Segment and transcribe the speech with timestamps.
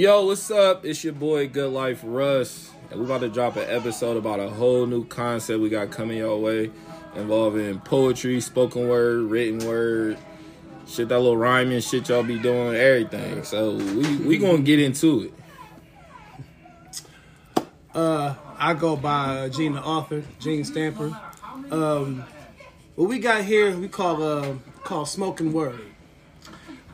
[0.00, 0.86] Yo, what's up?
[0.86, 2.70] It's your boy Good Life Russ.
[2.90, 6.16] And we about to drop an episode about a whole new concept we got coming
[6.16, 6.70] your way
[7.16, 10.16] involving poetry, spoken word, written word,
[10.86, 13.44] shit that little rhyming shit y'all be doing, everything.
[13.44, 15.34] So we we gonna get into
[17.56, 17.66] it.
[17.94, 21.14] Uh, I go by Gene the author, Gene Stamper.
[21.70, 22.24] Um,
[22.94, 25.78] what we got here, we call uh, call smoking word.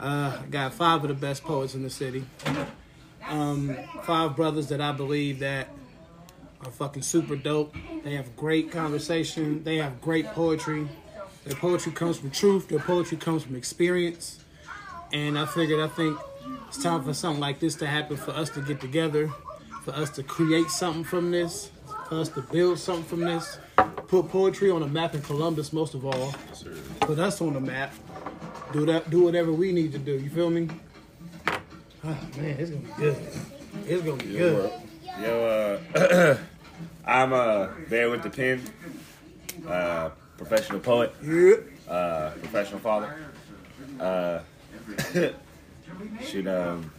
[0.00, 2.24] Uh, got five of the best poets in the city.
[3.28, 5.68] Um, five brothers that I believe that
[6.64, 7.74] are fucking super dope.
[8.04, 9.62] They have great conversation.
[9.64, 10.88] They have great poetry.
[11.44, 12.68] Their poetry comes from truth.
[12.68, 14.40] Their poetry comes from experience.
[15.12, 16.18] And I figured, I think
[16.68, 19.28] it's time for something like this to happen for us to get together,
[19.82, 21.70] for us to create something from this,
[22.08, 23.58] for us to build something from this,
[24.08, 26.34] put poetry on a map in Columbus, most of all.
[27.00, 27.92] Put us on the map.
[28.72, 29.10] Do that.
[29.10, 30.18] Do whatever we need to do.
[30.18, 30.68] You feel me?
[32.08, 33.16] Oh, man, it's gonna be good.
[33.84, 34.70] It's gonna be good.
[35.20, 36.36] Yo, uh,
[37.04, 38.62] I'm uh, Bear with the Pen,
[39.68, 41.12] uh, professional poet,
[41.88, 43.12] uh, professional father.
[43.98, 44.38] Uh,
[46.24, 46.92] shoot, um,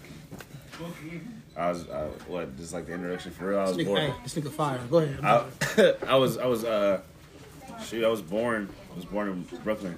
[1.56, 3.60] I was, uh, what, just like the introduction for real?
[3.60, 4.02] I was born.
[4.02, 4.82] hey, this nigga fire.
[4.90, 5.24] Go ahead.
[5.24, 7.00] I, I was, I was, uh,
[7.82, 9.96] shoot, I was born, I was born in Brooklyn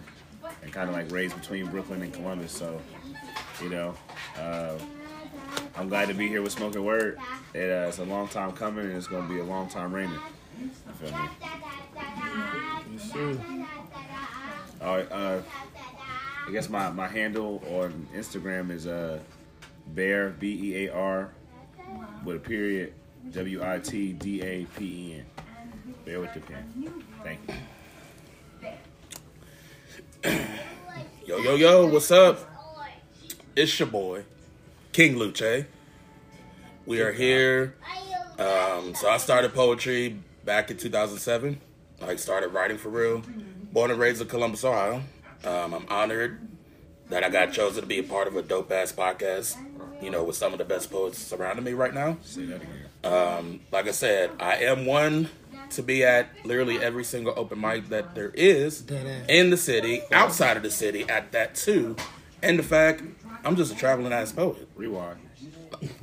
[0.62, 2.52] and kind of like raised between Brooklyn and Columbus.
[2.52, 2.80] So,
[3.64, 3.96] you know,
[4.38, 4.78] uh,
[5.76, 7.18] I'm glad to be here with Smoking Word.
[7.54, 9.94] It, uh, it's a long time coming and it's going to be a long time
[9.94, 10.20] raining.
[10.62, 10.70] You
[13.00, 13.66] feel me?
[14.82, 15.42] All right, uh,
[16.48, 19.20] I guess my, my handle on Instagram is uh,
[19.88, 21.32] Bear, B E A R,
[22.24, 22.94] with a period,
[23.32, 25.26] W I T D A P E N.
[26.06, 27.04] Bear with the pen.
[27.24, 27.56] Thank you.
[31.26, 32.40] Yo, yo, yo, what's up?
[33.56, 34.24] It's your boy,
[35.00, 35.66] King Luche.
[36.86, 37.74] We are here.
[38.38, 41.58] Um, so I started poetry back in 2007.
[42.02, 43.24] I started writing for real.
[43.72, 45.02] Born and raised in Columbus, Ohio.
[45.46, 46.42] Um, I'm honored
[47.08, 49.56] that I got chosen to be a part of a dope ass podcast,
[50.02, 52.18] you know, with some of the best poets surrounding me right now.
[52.22, 52.86] Say that again.
[53.06, 55.30] Um, like I said, I am one
[55.70, 58.84] to be at literally every single open mic that there is
[59.30, 61.96] in the city, outside of the city, at that too.
[62.42, 63.04] And the fact,
[63.44, 64.68] I'm just a traveling ass poet.
[64.76, 65.20] Rewind.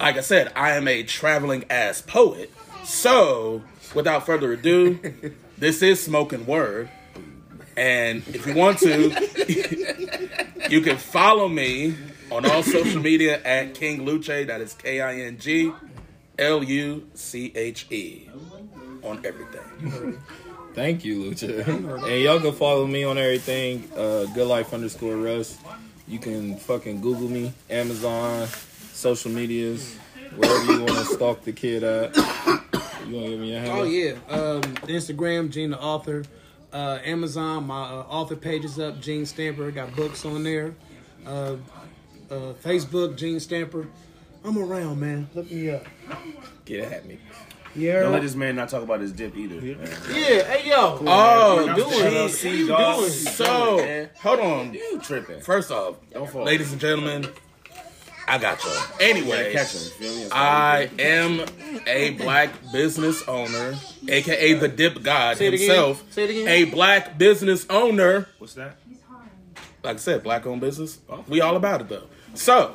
[0.00, 2.52] Like I said, I am a traveling ass poet.
[2.84, 3.62] So,
[3.94, 4.98] without further ado,
[5.58, 6.88] this is Smoking Word.
[7.76, 9.10] And if you want to,
[10.70, 11.94] you can follow me
[12.30, 14.46] on all social media at King Luche.
[14.46, 15.72] That is K I N G
[16.38, 18.30] L U C H E
[19.02, 20.18] on everything.
[20.74, 21.66] Thank you, Lucha.
[22.06, 25.58] and y'all can follow me on everything, uh, good life underscore Russ.
[26.08, 28.46] You can fucking Google me, Amazon,
[28.92, 29.96] social medias,
[30.36, 32.16] wherever you want to stalk the kid at.
[32.16, 32.22] You
[33.14, 33.72] want to give me a hand?
[33.72, 36.24] Oh yeah, um, Instagram, Gene the author.
[36.72, 39.00] Uh, Amazon, my uh, author page is up.
[39.00, 40.74] Gene Stamper got books on there.
[41.24, 41.56] Uh,
[42.30, 43.88] uh, Facebook, Gene Stamper.
[44.44, 45.28] I'm around, man.
[45.34, 45.86] Look me up.
[46.64, 47.18] Get at me.
[47.76, 48.00] Yeah.
[48.00, 49.60] Don't let this man not talk about his dip either.
[49.60, 49.78] man.
[50.10, 50.42] yeah.
[50.44, 50.98] Hey yo.
[51.06, 52.28] Oh, Man, doing I'm it.
[52.30, 52.98] saying, What you dog.
[52.98, 53.10] doing?
[53.10, 54.10] So, man.
[54.20, 54.74] hold on.
[54.74, 55.40] You tripping.
[55.40, 56.44] First off, Don't fall.
[56.44, 57.26] ladies and gentlemen,
[58.28, 58.72] I got y'all.
[59.00, 60.28] Anyway, Catch him.
[60.32, 61.44] I am
[61.86, 63.76] a black business owner,
[64.08, 66.02] aka the Dip God Say himself.
[66.10, 66.48] Say it again.
[66.48, 68.26] A black business owner.
[68.38, 68.78] What's that?
[69.84, 70.98] Like I said, black owned business.
[71.08, 71.24] Oh.
[71.28, 72.08] We all about it though.
[72.34, 72.74] So,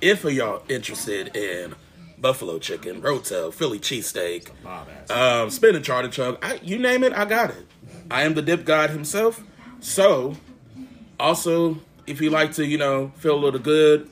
[0.00, 1.74] if y'all interested in
[2.24, 4.48] buffalo chicken, rotel, Philly cheesesteak,
[5.10, 7.66] um, spinach artichoke, I, you name it, I got it.
[8.10, 9.44] I am the dip god himself.
[9.80, 10.34] So,
[11.20, 14.08] also, if you like to, you know, feel a little good,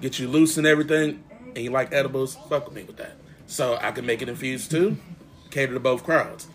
[0.00, 1.22] get you loose and everything,
[1.54, 3.16] and you like edibles, fuck with me with that.
[3.46, 4.96] So I can make it infused too,
[5.50, 6.48] cater to both crowds.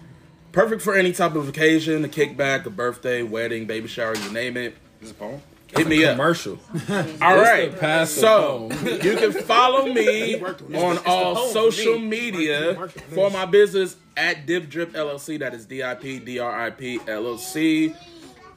[0.54, 4.58] Perfect for any type of occasion, a kickback, a birthday, wedding, baby shower, you name
[4.58, 4.76] it.
[5.00, 5.42] This is a poem?
[5.76, 6.16] Hit me up.
[6.16, 6.58] Commercial.
[7.22, 7.78] All right.
[7.80, 10.56] pass So you can follow me on
[10.98, 12.08] It's all social me.
[12.08, 13.14] media Worked on it.
[13.16, 15.40] for my business at Dip Drip LLC.
[15.40, 17.96] That is D I P D R I P LLC.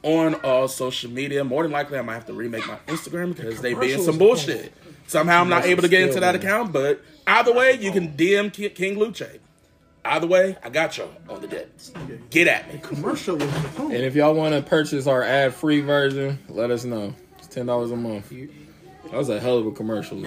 [0.04, 1.44] On all social media.
[1.44, 4.72] More than likely, I might have to remake my Instagram because they being some bullshit.
[5.06, 8.52] Somehow I'm not able to get into that account, but either way, you can DM
[8.52, 9.38] King Luche.
[10.04, 11.78] Either way, I got y'all on the dip.
[12.30, 12.80] Get at me.
[12.82, 13.92] Commercial was the phone.
[13.92, 17.14] And if y'all want to purchase our ad free version, let us know.
[17.38, 18.28] It's ten dollars a month.
[18.30, 20.16] That was a hell of a commercial.
[20.18, 20.26] Lucha.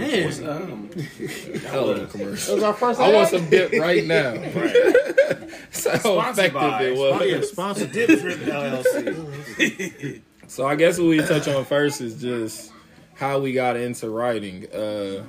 [1.59, 2.55] Man, Hell of a that commercial.
[2.55, 2.99] was our first.
[2.99, 4.31] I want some dip right now.
[4.55, 5.51] Right.
[5.75, 7.51] That's how Sponsored effective by- it Oh, yeah, was.
[7.51, 7.91] sponsored.
[7.91, 10.21] Dip Drip LLC.
[10.47, 12.71] So I guess what we touch on first is just
[13.15, 14.67] how we got into writing.
[14.71, 15.23] Uh,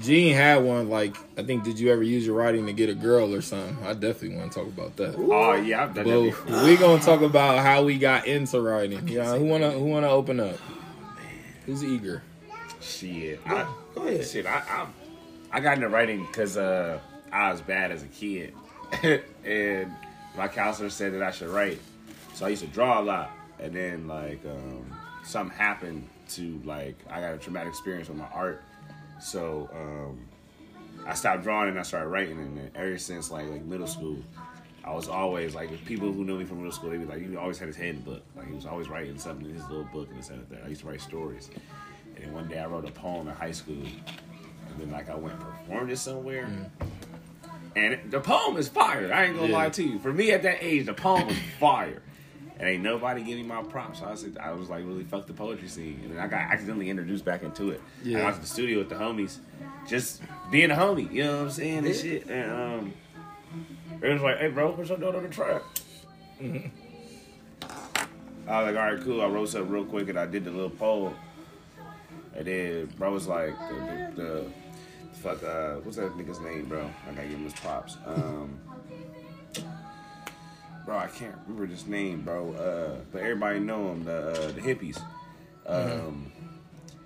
[0.00, 0.88] Gene had one.
[0.88, 3.76] Like I think, did you ever use your writing to get a girl or something?
[3.84, 5.14] I definitely want to talk about that.
[5.16, 6.64] Oh yeah, I've done that before.
[6.64, 9.06] we gonna talk about how we got into writing.
[9.08, 10.56] Yeah, who wanna who wanna open up?
[11.66, 12.22] Who's eager?
[12.80, 14.26] Shit, I, Go ahead.
[14.26, 14.86] shit, I, I,
[15.50, 16.98] I got into writing because uh,
[17.32, 18.54] I was bad as a kid,
[19.44, 19.92] and
[20.36, 21.80] my counselor said that I should write.
[22.34, 24.90] So I used to draw a lot, and then like um,
[25.24, 28.62] something happened to like I got a traumatic experience with my art,
[29.20, 30.20] so um,
[31.06, 34.18] I stopped drawing and I started writing, and ever since like like middle school.
[34.84, 37.20] I was always like, if people who knew me from middle school, they'd be like,
[37.28, 38.22] he always had his head in the book.
[38.34, 40.62] Like, he was always writing something in his little book and this and that.
[40.64, 41.50] I used to write stories.
[42.16, 43.74] And then one day I wrote a poem in high school.
[43.76, 46.48] And then, like, I went and performed it somewhere.
[47.76, 49.12] And the poem is fire.
[49.12, 49.56] I ain't gonna Yeah.
[49.56, 49.98] lie to you.
[49.98, 52.00] For me at that age, the poem was fire.
[52.58, 54.00] And ain't nobody giving me my props.
[54.00, 56.00] So I said, I was like, really fuck the poetry scene.
[56.02, 57.80] And then I got accidentally introduced back into it.
[58.02, 58.18] Yeah.
[58.18, 59.38] And I was at the studio with the homies,
[59.86, 61.86] just being a homie, you know what I'm saying?
[61.86, 62.26] And shit.
[62.26, 62.94] And, um,
[64.02, 65.62] it was like, hey, bro, what's up doing on the track?
[68.48, 69.20] I was like, all right, cool.
[69.20, 71.14] I wrote up real quick and I did the little poem.
[72.34, 74.22] And then bro was like, the, the,
[75.12, 76.88] the fuck, uh, what's that nigga's name, bro?
[77.06, 77.98] I gotta give him his props.
[78.06, 78.58] Um,
[80.88, 82.54] bro, I can't remember his name, bro.
[82.54, 84.98] Uh, but everybody know him, the uh, the hippies.
[85.66, 86.32] Um,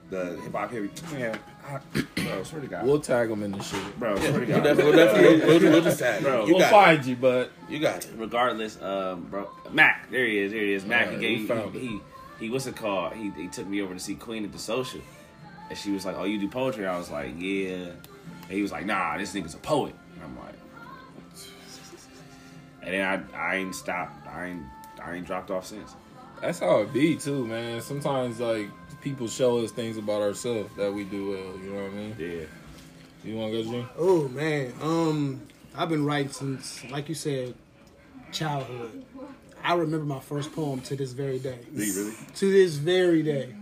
[0.08, 1.12] the hip hop hippie.
[1.12, 1.36] Man,
[1.66, 1.80] I,
[2.22, 2.86] bro, swear to God.
[2.86, 3.98] We'll tag them in the shit.
[3.98, 4.62] bro, swear to We'll God.
[4.62, 6.46] definitely, we'll, definitely we'll, we'll, we'll just tag Bro, you.
[6.46, 7.52] You we'll got find you, but it.
[7.68, 8.10] You got it.
[8.16, 10.84] regardless, um, bro, Mac, there he is, there he is.
[10.84, 11.82] Mac, Alright, he we gave found he, it.
[11.82, 12.00] he
[12.46, 13.14] he what's it called?
[13.14, 15.00] He he took me over to see Queen at the social,
[15.70, 17.96] and she was like, "Oh, you do poetry?" I was like, "Yeah," and
[18.48, 20.54] he was like, "Nah, this nigga's a poet." And I'm like,
[22.82, 24.62] and then I I ain't stopped, I ain't
[25.02, 25.94] I ain't dropped off since.
[26.40, 27.80] that's how it be too, man.
[27.80, 28.68] Sometimes like
[29.00, 31.62] people show us things about ourselves that we do well.
[31.64, 32.16] You know what I mean?
[32.18, 32.44] Yeah,
[33.24, 33.88] You want to go, Gene?
[33.98, 35.40] Oh man, um,
[35.74, 37.54] I've been writing since, like you said,
[38.32, 39.04] childhood.
[39.64, 41.58] I remember my first poem to this very day.
[41.74, 42.14] do you really?
[42.34, 43.54] To this very day.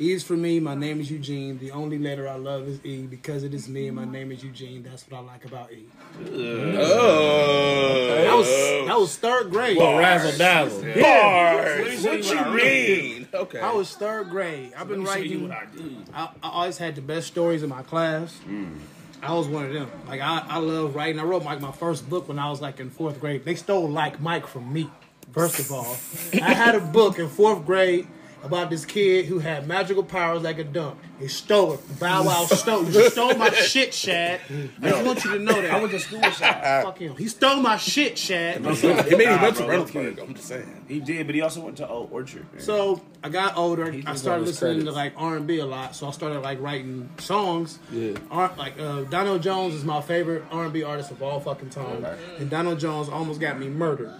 [0.00, 0.60] E is for me.
[0.60, 1.58] My name is Eugene.
[1.58, 4.42] The only letter I love is E because it is me and my name is
[4.42, 4.82] Eugene.
[4.82, 5.84] That's what I like about E.
[6.22, 8.24] Oh.
[8.24, 8.46] That was
[8.86, 9.76] that was third grade.
[9.78, 10.82] Razzle dazzle.
[11.02, 12.02] Bars.
[12.02, 13.28] What What you you mean?
[13.34, 13.60] Okay.
[13.60, 14.72] I was third grade.
[14.76, 15.48] I've been Let me show you writing.
[15.48, 15.96] what I do.
[16.14, 18.38] I, I always had the best stories in my class.
[18.48, 18.78] Mm.
[19.22, 19.90] I was one of them.
[20.08, 21.20] Like I, I love writing.
[21.20, 23.44] I wrote like my first book when I was like in fourth grade.
[23.44, 24.88] They stole like Mike from me.
[25.32, 25.94] First of all,
[26.42, 28.08] I had a book in fourth grade
[28.42, 30.98] about this kid who had magical powers like a dunk.
[31.18, 32.00] He stole it.
[32.00, 32.84] Bow Wow stole.
[32.84, 34.40] He stole my shit, Shad.
[34.82, 35.70] I just want you to know that.
[35.70, 36.84] I went to school with Shad.
[36.84, 37.14] Fuck him.
[37.16, 38.56] He stole my shit, Shad.
[38.56, 40.22] He made he Nah, went to bro, Reynoldsburg.
[40.22, 40.84] I'm just saying.
[40.88, 42.46] He did, but he also went to Old Orchard.
[42.52, 42.62] man.
[42.62, 43.84] So I got older.
[43.92, 44.96] I just started on his listening to credits.
[44.96, 45.94] like R and B a lot.
[45.94, 47.78] So I started like writing songs.
[47.92, 48.14] Yeah.
[48.30, 51.68] R- like uh, Donell Jones is my favorite R and B artist of all fucking
[51.70, 52.16] time, Okay.
[52.38, 54.12] and Donell Jones almost got me murdered.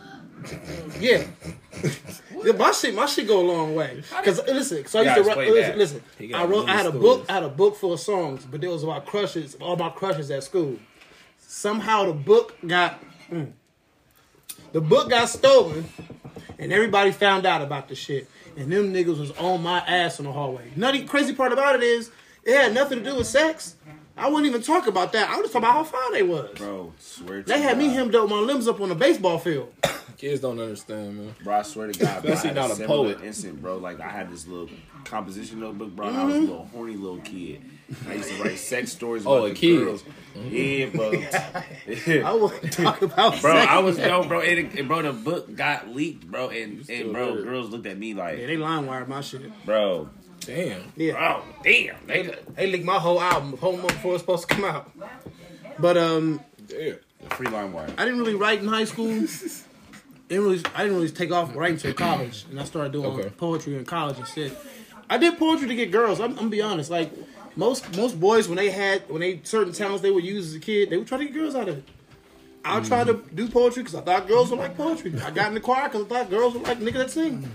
[1.00, 1.24] yeah.
[2.44, 4.02] Yeah, my shit, my shit go a long way.
[4.24, 5.50] Cause listen, so I used to write.
[5.50, 6.34] Listen, listen.
[6.34, 6.68] I wrote.
[6.68, 7.26] I had a book.
[7.28, 9.56] I had a book full of songs, but it was about crushes.
[9.56, 10.78] All my crushes at school.
[11.38, 13.02] Somehow the book got.
[13.30, 13.52] mm.
[14.72, 15.88] the book got stolen,
[16.58, 18.28] and everybody found out about the shit.
[18.56, 20.70] And them niggas was on my ass in the hallway.
[20.76, 22.10] Nutty crazy part about it is
[22.44, 23.76] it had nothing to do with sex.
[24.16, 25.30] I wouldn't even talk about that.
[25.30, 26.50] I was just talking about how fine they was.
[26.56, 27.42] bro, swear to you.
[27.44, 29.72] They had me hemmed up my limbs up on the baseball field.
[30.20, 31.34] Kids don't understand, man.
[31.42, 33.24] Bro, I swear to God, bro, I Especially had not a similar poet.
[33.24, 33.78] Instant, bro.
[33.78, 34.68] Like I had this little
[35.04, 36.08] composition notebook, bro.
[36.08, 37.62] and I was a little horny little kid.
[38.06, 39.24] I used to write sex stories.
[39.24, 39.78] Oh, about a the kid.
[39.78, 40.04] Girls.
[40.50, 41.10] Yeah, bro.
[42.28, 43.66] I wouldn't talk about bro, sex.
[43.70, 44.42] I was no, bro.
[44.42, 47.44] And, and bro, the book got leaked, bro, and and bro, there.
[47.44, 49.50] girls looked at me Yeah, like, they LimeWired my shit.
[49.64, 50.10] bro,
[50.40, 50.82] Damn.
[50.96, 51.12] Yeah.
[51.12, 52.36] bro, damn, nigga.
[52.56, 54.90] They leaked my whole album, whole month before it's supposed to come out.
[55.78, 56.96] But um, Damn.
[57.26, 57.90] The free LimeWire.
[57.98, 59.24] I didn't really write in high school.
[60.30, 63.30] Didn't really, I didn't really take off writing till college, and I started doing Okay.
[63.30, 64.56] poetry in college and shit.
[65.10, 66.20] I did poetry to get girls.
[66.20, 66.88] I'm, I'm gonna be honest.
[66.88, 67.10] Like
[67.56, 70.60] most most boys, when they had when they certain talents they would use as a
[70.60, 71.84] kid, they would try to get girls out of it.
[72.64, 73.34] I tried to mm.
[73.34, 75.12] do poetry because I thought girls would like poetry.
[75.20, 77.50] I got in the choir because I thought girls would like niggas that sing.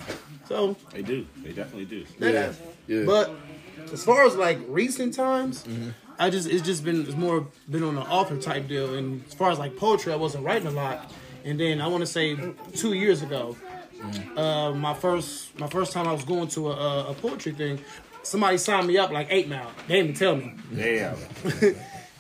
[0.50, 1.26] So They do.
[1.44, 2.06] They definitely do.
[2.20, 2.52] Yeah.
[2.88, 3.04] Yeah.
[3.06, 3.32] But
[3.94, 5.92] as far as like recent times, mm-hmm.
[6.20, 8.96] I just it's just been it's more been on the author type deal.
[8.96, 11.10] And as far as like poetry, I wasn't writing a lot.
[11.46, 12.36] And then I want to say
[12.74, 13.56] two years ago,
[14.36, 17.80] uh, my first my first time I was going to a, a poetry thing,
[18.24, 19.72] somebody signed me up like Eight Mile.
[19.88, 20.54] They didn't even tell me.
[20.76, 21.16] Damn.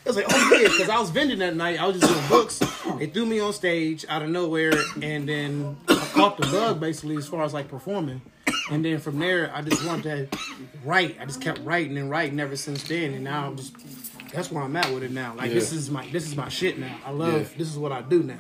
[0.05, 1.81] I was like, oh yeah, because I was vending that night.
[1.81, 2.59] I was just doing books.
[2.99, 7.17] They threw me on stage out of nowhere, and then I caught the bug basically
[7.17, 8.21] as far as like performing.
[8.71, 10.37] And then from there, I just wanted to
[10.83, 11.17] write.
[11.19, 13.73] I just kept writing and writing ever since then, and now I'm just
[14.31, 15.33] that's where I'm at with it now.
[15.35, 15.55] Like Yeah.
[15.55, 16.95] this is my this is my shit now.
[17.03, 17.57] I love Yeah.
[17.57, 18.37] this is what I do now.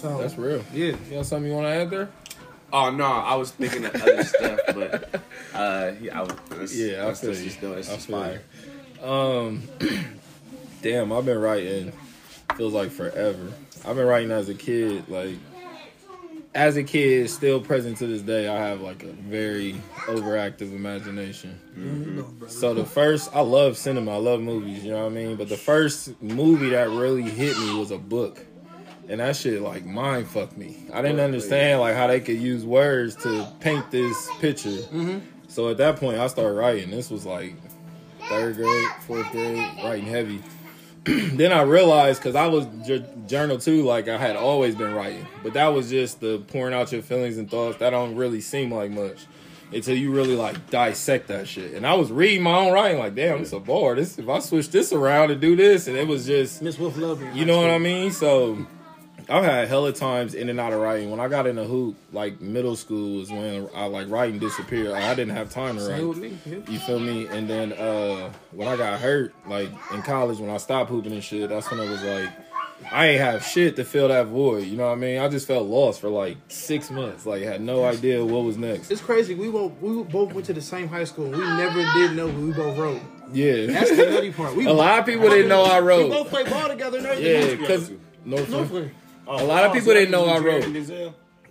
[0.00, 0.64] So That's real.
[0.72, 0.86] Yeah.
[0.86, 2.08] You got something you want to add there?
[2.72, 5.20] Oh no, I was thinking of other stuff, but
[5.54, 6.78] uh, yeah, I was.
[6.78, 7.50] Yeah, I that's feel just, you.
[7.50, 8.42] just, it's I just feel fire.
[9.02, 9.62] Um,
[10.82, 11.92] damn, I've been writing.
[12.56, 13.52] Feels like forever.
[13.84, 15.08] I've been writing as a kid.
[15.08, 15.34] Like,
[16.54, 18.48] as a kid, still present to this day.
[18.48, 19.74] I have like a very
[20.06, 21.58] overactive imagination.
[21.76, 22.48] Mm-hmm.
[22.48, 24.12] So the first, I love cinema.
[24.12, 24.84] I love movies.
[24.84, 25.36] You know what I mean.
[25.36, 28.46] But the first movie that really hit me was a book.
[29.10, 30.86] And that shit like mind fucked me.
[30.92, 34.68] I didn't understand like how they could use words to paint this picture.
[34.68, 35.18] Mm-hmm.
[35.48, 36.90] So at that point, I started writing.
[36.90, 37.56] This was like
[38.28, 40.42] third grade, fourth grade, writing heavy.
[41.04, 45.26] then I realized because I was j- journal too, like I had always been writing,
[45.42, 47.78] but that was just the pouring out your feelings and thoughts.
[47.78, 49.26] That don't really seem like much
[49.72, 51.74] until you really like dissect that shit.
[51.74, 53.96] And I was reading my own writing, like, damn, it's a bar.
[53.96, 56.96] This if I switch this around and do this, and it was just Miss Wolf
[56.96, 57.28] love me.
[57.34, 58.12] you know what I mean?
[58.12, 58.66] So
[59.30, 61.10] I've had hella times in and out of writing.
[61.10, 64.92] When I got into hoop, like middle school is when I like writing disappeared.
[64.92, 66.16] I didn't have time to write.
[66.16, 66.36] me.
[66.44, 66.58] Yeah.
[66.68, 67.26] You feel me?
[67.28, 71.22] And then uh when I got hurt, like in college when I stopped hooping and
[71.22, 72.28] shit, that's when it was like
[72.92, 74.64] I ain't have shit to fill that void.
[74.66, 75.20] You know what I mean?
[75.20, 77.26] I just felt lost for like six months.
[77.26, 78.90] Like had no idea what was next.
[78.90, 79.34] It's crazy.
[79.34, 81.30] We both we both went to the same high school.
[81.30, 83.00] We never did know who we both wrote.
[83.32, 83.66] Yeah.
[83.66, 84.56] That's the nutty part.
[84.56, 86.04] We A lot of people didn't know I wrote.
[86.04, 87.92] We both played ball together Yeah, because
[88.24, 88.50] Northland.
[88.50, 88.90] Northland.
[89.26, 90.66] A lot of people didn't know I wrote.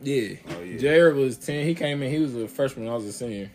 [0.01, 0.35] Yeah.
[0.49, 0.77] Oh, yeah.
[0.77, 1.65] Jared was 10.
[1.65, 2.87] He came in, he was a freshman.
[2.87, 3.51] I was a senior.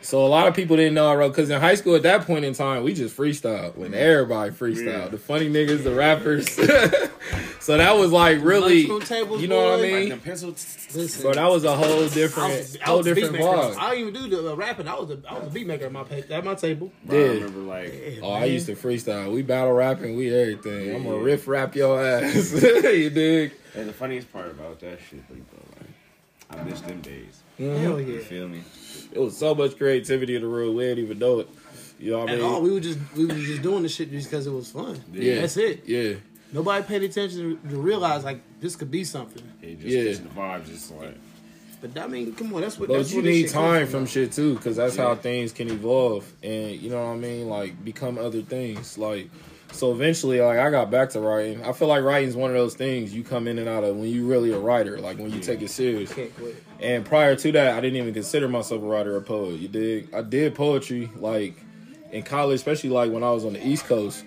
[0.00, 2.26] So a lot of people didn't know I wrote because in high school at that
[2.26, 3.76] point in time, we just freestyled.
[3.76, 5.04] When everybody freestyled.
[5.04, 5.08] Yeah.
[5.08, 6.58] The funny niggas, the rappers.
[7.62, 9.82] so that was like really, tables, you know what I boy.
[9.82, 10.08] Like mean?
[10.10, 10.50] them pencil.
[10.50, 13.44] Listen, Bro, that was a whole I different, was, I whole was a beat different
[13.44, 13.56] maker.
[13.56, 13.76] vibe.
[13.78, 14.88] I didn't even do the uh, rapping.
[14.88, 16.92] I was a I was a beat maker at my at my table.
[17.04, 19.32] Bro, I remember like Oh, I used to freestyle.
[19.32, 20.94] We battle rapping, we everything.
[20.94, 21.22] I'm gonna Yeah.
[21.22, 22.52] riff rap your ass.
[22.62, 23.52] you dig?
[23.74, 27.40] and the funniest part about that shit, like, bro, like I miss them days.
[27.58, 27.82] Mm-hmm.
[27.82, 28.62] Hell You feel me?
[29.12, 30.74] It was so much creativity in the room.
[30.76, 31.48] We didn't even know it.
[31.98, 32.46] You know what I At mean?
[32.50, 35.00] all, we were just we were just doing the shit just because it was fun.
[35.12, 35.40] yeah.
[35.40, 35.84] That's it.
[35.86, 36.14] Yeah.
[36.52, 39.42] Nobody paid attention to, to realize like this could be something.
[39.62, 40.02] It just Yeah.
[40.02, 40.12] yeah.
[40.12, 41.16] the vibes, just like
[41.80, 42.88] But I mean, come on, that's what.
[42.88, 45.68] But that's you where this need time from shit too, because that's how things can
[45.70, 48.98] evolve, and you know what I mean, like become other things.
[48.98, 49.30] Like,
[49.72, 51.64] so eventually, like I got back to writing.
[51.64, 53.96] I feel like writing is one of those things you come in and out of
[53.96, 56.12] when you really a writer, like when you take it serious.
[56.12, 56.62] Can't quit.
[56.80, 59.58] And prior to that, I didn't even consider myself a writer or poet.
[59.58, 60.12] You dig?
[60.14, 61.56] I did poetry like
[62.12, 64.24] in college, especially like when I was on the East Coast.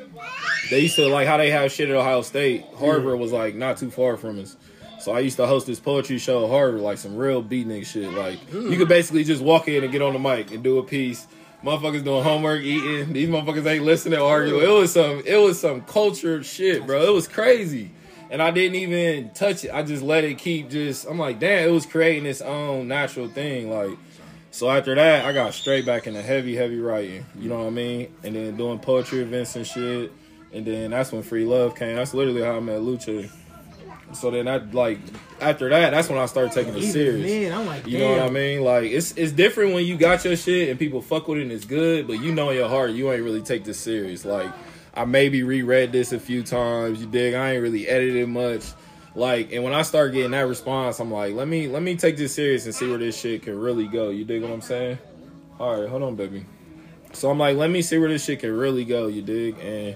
[0.70, 2.66] They used to like how they have shit at Ohio State.
[2.78, 4.56] Harvard was like not too far from us.
[5.00, 8.12] So I used to host this poetry show at Harvard, like some real beatnik shit.
[8.12, 8.72] Like hmm.
[8.72, 11.28] you could basically just walk in and get on the mic and do a piece.
[11.64, 13.14] Motherfuckers doing homework, eating.
[13.14, 14.64] These motherfuckers ain't listening, arguing.
[14.64, 17.02] It was some, it was some cultured shit, bro.
[17.04, 17.92] It was crazy,
[18.30, 19.72] and I didn't even touch it.
[19.74, 20.70] I just let it keep.
[20.70, 23.72] Just I'm like, damn, it was creating its own natural thing.
[23.72, 23.98] Like,
[24.56, 27.26] so after that, I got straight back into heavy, heavy writing.
[27.38, 28.16] You know what I mean?
[28.24, 30.14] And then doing poetry events and shit.
[30.54, 31.98] And then that's when Free Love came.
[31.98, 33.30] That's literally how I met Lucha.
[34.14, 35.00] So then I like
[35.42, 37.30] after that, that's when I started taking it Even serious.
[37.30, 38.62] then, I'm like, You know what I mean?
[38.64, 41.52] Like it's it's different when you got your shit and people fuck with it and
[41.52, 44.24] it's good, but you know in your heart you ain't really take this serious.
[44.24, 44.50] Like
[44.94, 47.02] I maybe reread this a few times.
[47.02, 47.34] You dig?
[47.34, 48.64] I ain't really edited much.
[49.16, 52.18] Like and when I start getting that response, I'm like, let me let me take
[52.18, 54.10] this serious and see where this shit can really go.
[54.10, 54.98] You dig what I'm saying?
[55.60, 56.46] All right, hold on, baby.
[57.14, 59.08] So I'm like, let me see where this shit can really go.
[59.08, 59.58] You dig?
[59.60, 59.96] And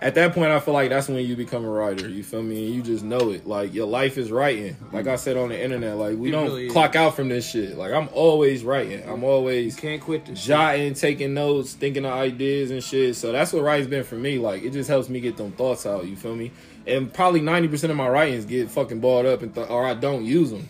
[0.00, 2.08] at that point, I feel like that's when you become a writer.
[2.08, 2.66] You feel me?
[2.66, 3.46] And you just know it.
[3.48, 4.76] Like your life is writing.
[4.92, 6.72] Like I said on the internet, like we It don't really is.
[6.72, 7.76] clock out from this shit.
[7.76, 9.02] Like I'm always writing.
[9.08, 10.38] I'm always Can't quit this.
[10.38, 10.46] shit.
[10.48, 13.16] jotting, taking notes, thinking of ideas and shit.
[13.16, 14.38] So that's what writing's been for me.
[14.38, 16.06] Like it just helps me get them thoughts out.
[16.06, 16.52] You feel me?
[16.86, 19.94] And probably ninety percent of my writings get fucking balled up, and th- or I
[19.94, 20.68] don't use them.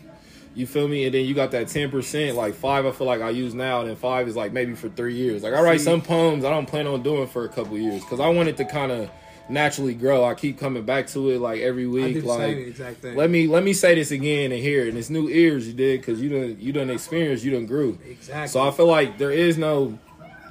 [0.55, 1.07] You feel me?
[1.07, 2.85] And then you got that ten percent, like five.
[2.85, 5.43] I feel like I use now, and then five is like maybe for three years.
[5.43, 8.03] Like I write See- some poems I don't plan on doing for a couple years
[8.03, 9.11] because I want it to kind of
[9.49, 10.25] naturally grow.
[10.25, 12.23] I keep coming back to it like every week.
[12.25, 13.17] like same exact thing.
[13.17, 14.89] let me let me say this again and hear it.
[14.91, 17.99] And it's new ears you did because you done you done experience, you done grew.
[18.07, 18.49] Exactly.
[18.49, 19.99] So I feel like there is no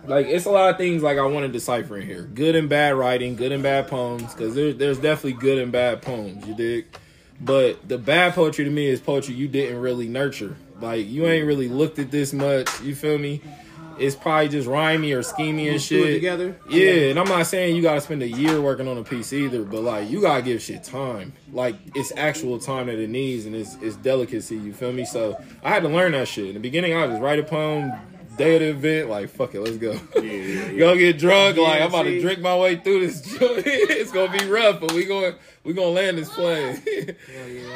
[0.06, 2.24] like it's a lot of things like I want to decipher in here.
[2.24, 6.02] Good and bad writing, good and bad poems, because there, there's definitely good and bad
[6.02, 6.48] poems.
[6.48, 6.86] You dig?
[7.40, 10.56] But the bad poetry to me is poetry you didn't really nurture.
[10.80, 12.82] Like you ain't really looked at this much.
[12.82, 13.42] You feel me?
[13.98, 16.16] It's probably just rhymey or schemey and shit.
[16.16, 16.58] together?
[16.70, 19.64] Yeah, and I'm not saying you gotta spend a year working on a piece either,
[19.64, 21.34] but like you gotta give shit time.
[21.52, 25.06] Like it's actual time that it needs and it's it's delicacy, you feel me?
[25.06, 26.48] So I had to learn that shit.
[26.48, 27.92] In the beginning I just write a poem,
[28.38, 29.92] day of the event, like fuck it, let's go.
[30.16, 30.80] Yeah, yeah, yeah.
[30.80, 32.16] Gonna get drunk, like I'm about see?
[32.16, 33.64] to drink my way through this joint.
[33.66, 36.82] it's gonna be rough, but we going we gonna land this plane.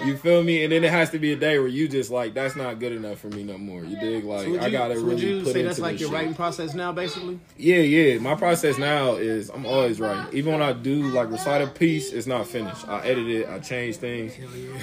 [0.05, 0.63] You feel me?
[0.63, 2.91] And then it has to be a day where you just like that's not good
[2.91, 3.83] enough for me no more.
[3.83, 4.23] You dig?
[4.23, 5.91] Like So would I you, gotta so really would you put say into that's like
[5.93, 6.15] this your shit.
[6.15, 7.39] writing process now, basically?
[7.57, 8.19] Yeah, yeah.
[8.19, 10.25] My process now is I'm always writing.
[10.37, 12.87] Even when I do like recite a piece, it's not finished.
[12.87, 14.37] I edit it, I change things.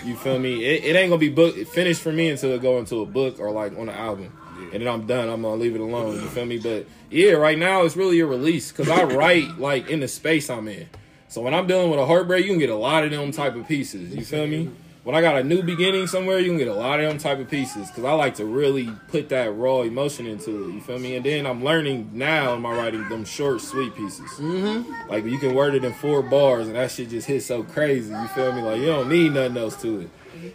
[0.05, 0.65] You feel me?
[0.65, 3.39] It, it ain't gonna be book finished for me until it go into a book
[3.39, 4.33] or like on an album.
[4.73, 5.29] And then I'm done.
[5.29, 6.15] I'm gonna leave it alone.
[6.15, 6.59] You feel me?
[6.59, 10.49] But yeah, right now it's really a release because I write like in the space
[10.49, 10.89] I'm in.
[11.29, 13.55] So when I'm dealing with a heartbreak, you can get a lot of them type
[13.55, 14.15] of pieces.
[14.15, 14.71] You feel me?
[15.05, 17.41] When I got a new beginning somewhere, you can get a lot of them type
[17.41, 20.75] of pieces because I like to really put that raw emotion into it.
[20.75, 21.17] You feel me?
[21.17, 24.31] And then I'm learning now in my writing them short, sweet pieces.
[24.39, 25.11] Mm-hmm.
[25.11, 28.13] Like you can word it in four bars, and that shit just hits so crazy.
[28.13, 28.63] You feel me?
[28.63, 30.11] Like you don't need nothing else to it.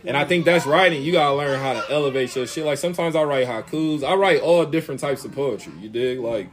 [0.06, 1.04] And I think that's writing.
[1.04, 2.66] You gotta learn how to elevate your shit.
[2.66, 4.04] Like sometimes I write haikus.
[4.04, 5.74] I write all different types of poetry.
[5.80, 6.20] You dig?
[6.20, 6.50] Like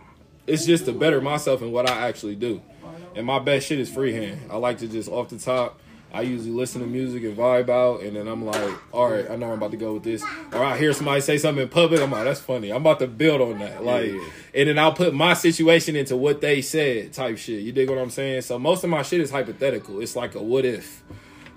[0.46, 2.60] it's just to better myself in what I actually do.
[3.14, 4.50] And my best shit is freehand.
[4.50, 5.80] I like to just off the top.
[6.14, 9.34] I usually listen to music and vibe out, and then I'm like, all right, I
[9.34, 10.22] know I'm about to go with this.
[10.52, 12.70] Or I hear somebody say something in public, I'm like, that's funny.
[12.70, 13.84] I'm about to build on that.
[13.84, 14.24] Like, yeah.
[14.54, 17.62] and then I'll put my situation into what they said, type shit.
[17.62, 18.42] You dig what I'm saying?
[18.42, 20.00] So most of my shit is hypothetical.
[20.00, 21.02] It's like a what if.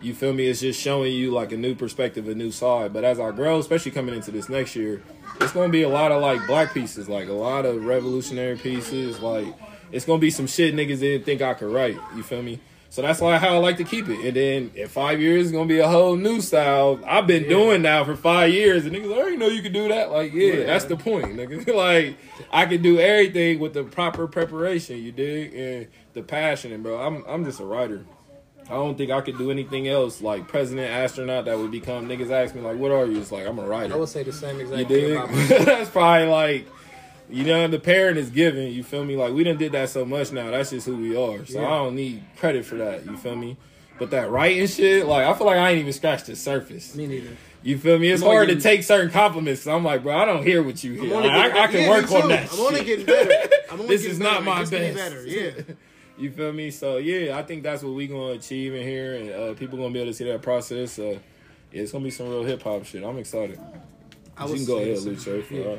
[0.01, 0.48] You feel me?
[0.48, 2.94] It's just showing you like a new perspective, a new side.
[2.94, 5.01] But as I grow, especially coming into this next year,
[5.42, 9.20] it's gonna be a lot of like black pieces, like a lot of revolutionary pieces.
[9.20, 9.48] Like
[9.92, 11.98] it's gonna be some shit niggas didn't think I could write.
[12.16, 12.60] You feel me?
[12.89, 14.25] So that's why how I like to keep it.
[14.25, 17.00] And then in five years, it's gonna be a whole new style.
[17.06, 19.74] I've been doing now for five years, and niggas, like, I didn't know you can
[19.74, 20.12] do that.
[20.12, 21.68] Like, yeah, that's the point, nigga.
[21.75, 22.18] like,
[22.51, 24.98] I can do everything with the proper preparation.
[24.98, 25.54] You dig?
[25.54, 28.06] And the passion, and bro, I'm I'm just a writer.
[28.70, 32.32] I don't think I could do anything else like president, astronaut that would become niggas
[32.32, 33.20] ask me like, what are you?
[33.20, 33.94] It's like I'm a writer.
[33.94, 35.66] I would say the same You exact about myself.
[35.66, 36.68] That's probably like,
[37.30, 38.72] you know, the parent is giving.
[38.74, 39.16] You feel me?
[39.16, 40.52] Like we done did that so much now.
[40.52, 41.46] That's just who we are.
[41.46, 41.68] So Yeah.
[41.68, 43.06] I don't need credit for that.
[43.06, 43.58] You feel me?
[44.00, 46.94] But that writing shit, like I feel like I ain't even scratched the surface.
[46.94, 47.38] Me neither.
[47.64, 48.10] You feel me?
[48.10, 49.66] It's I'm hard to take certain compliments.
[49.66, 51.16] i I'm like, bro, I don't hear what you hear.
[51.16, 52.51] only I, I can yeah, work on that.
[52.53, 53.32] I'm only getting better.
[53.72, 55.25] I'm only this getting is not my to be better.
[55.25, 55.51] Yeah.
[56.18, 56.72] You feel me?
[56.72, 59.92] So yeah, I think that's what we gonna achieve in here, and uh, people gonna
[59.94, 60.98] be able to see that process.
[60.98, 61.20] Uh,
[61.72, 63.03] yeah, it's gonna be some real hip hop shit.
[63.03, 63.60] I'm excited.
[64.36, 65.24] I you would can go ahead, the Luce.
[65.24, 65.44] same.
[65.44, 65.77] For, Yeah.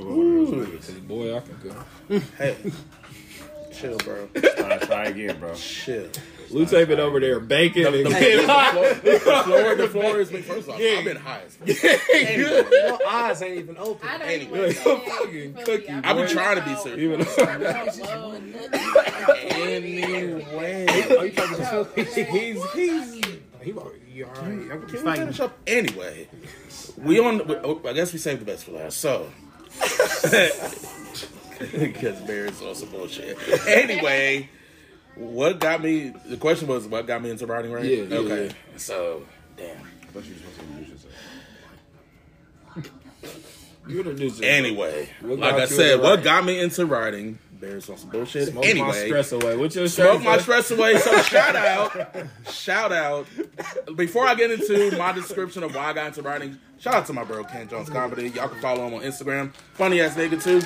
[0.00, 0.78] uh, Ooh.
[1.06, 2.18] Boy, I can go.
[2.38, 2.56] Hey,
[3.72, 4.26] chill, bro.
[4.34, 5.54] Try, try again, bro.
[5.54, 6.08] Chill.
[6.52, 7.84] Luce been over there banking.
[7.84, 10.40] The, and the, the floor, the floor is me.
[10.42, 11.68] First off, I've been high as fuck.
[12.36, 14.08] Your eyes ain't even open.
[14.08, 15.88] I don't Anyway, even I'm fucking cookie.
[15.88, 17.00] I've been trying to be about- serious.
[17.02, 17.26] Even
[19.50, 20.86] Anyway.
[21.10, 23.24] Oh, you talking to He's he's he's
[23.62, 23.70] he
[24.12, 24.44] you all right.
[24.44, 26.28] I'm Can we finish up anyway?
[26.98, 27.46] We on.
[27.46, 28.98] we- oh, I guess we saved the best for last.
[28.98, 29.30] So,
[31.72, 33.38] because Barry's on some bullshit.
[33.66, 34.48] Anyway,
[35.16, 36.12] what got me?
[36.26, 37.72] The question was, what got me into writing?
[37.72, 37.84] Right?
[37.84, 38.46] Yeah, yeah, okay.
[38.46, 38.52] yeah.
[38.78, 39.24] So,
[39.56, 39.76] damn.
[39.76, 41.12] I thought you were supposed to introduce yourself.
[43.88, 44.44] you introduce yourself.
[44.44, 46.24] Anyway, What like I said, what writing?
[46.24, 47.38] got me into writing?
[47.60, 48.48] Bears on some bullshit.
[48.48, 49.56] Smoke anyway, my stress away.
[49.56, 50.42] What's your Smoke shirt my say?
[50.42, 50.98] stress away.
[50.98, 52.16] So shout out,
[52.50, 53.26] shout out.
[53.94, 57.12] Before I get into my description of why I got into writing, shout out to
[57.12, 58.30] my bro Ken Jones Comedy.
[58.30, 59.54] Y'all can follow him on Instagram.
[59.74, 60.60] Funny ass nigga too.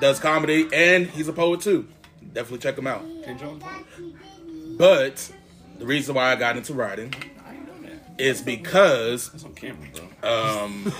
[0.00, 1.88] Does comedy and he's a poet too.
[2.32, 3.02] Definitely check them out.
[4.78, 5.32] But
[5.78, 7.12] the reason why I got into writing
[7.46, 8.20] I ain't know that.
[8.20, 9.88] is because That's on camera,
[10.20, 10.62] bro.
[10.62, 10.92] um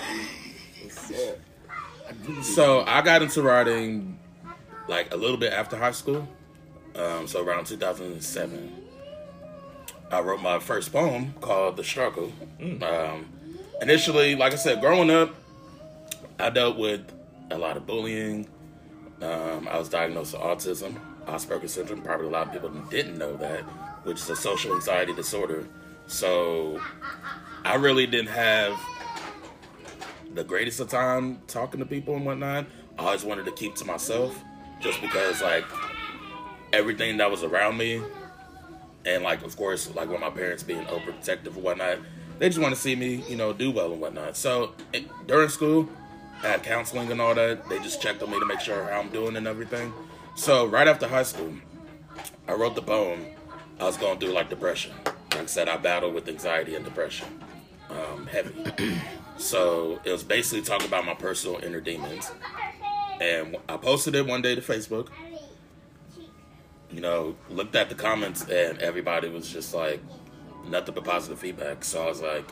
[2.43, 4.19] so I got into writing
[4.87, 6.27] like a little bit after high school.
[6.95, 8.71] Um, so around 2007,
[10.11, 13.27] I wrote my first poem called "The Struggle." Um,
[13.81, 15.33] initially, like I said, growing up,
[16.37, 17.01] I dealt with
[17.49, 18.47] a lot of bullying.
[19.21, 20.95] Um, I was diagnosed with autism,
[21.27, 22.01] Asperger's syndrome.
[22.01, 23.61] Probably a lot of people didn't know that,
[24.03, 25.65] which is a social anxiety disorder.
[26.07, 26.81] So
[27.63, 28.77] I really didn't have
[30.33, 32.65] the greatest of time talking to people and whatnot.
[32.97, 34.37] I always wanted to keep to myself
[34.79, 35.65] just because like
[36.73, 38.01] everything that was around me
[39.05, 41.99] and like of course like with my parents being overprotective and whatnot,
[42.39, 44.35] they just want to see me, you know, do well and whatnot.
[44.35, 44.73] So
[45.27, 45.87] during school,
[46.43, 47.69] I had counseling and all that.
[47.69, 49.93] They just checked on me to make sure how I'm doing and everything.
[50.35, 51.53] So right after high school,
[52.47, 53.25] I wrote the poem.
[53.79, 54.93] I was going through like depression.
[55.05, 57.27] Like I said, I battled with anxiety and depression,
[57.89, 58.95] um, heavy.
[59.37, 62.31] So it was basically talking about my personal inner demons.
[63.19, 65.07] And I posted it one day to Facebook.
[66.91, 69.99] You know, looked at the comments and everybody was just like
[70.67, 71.83] nothing but positive feedback.
[71.83, 72.47] So I was like,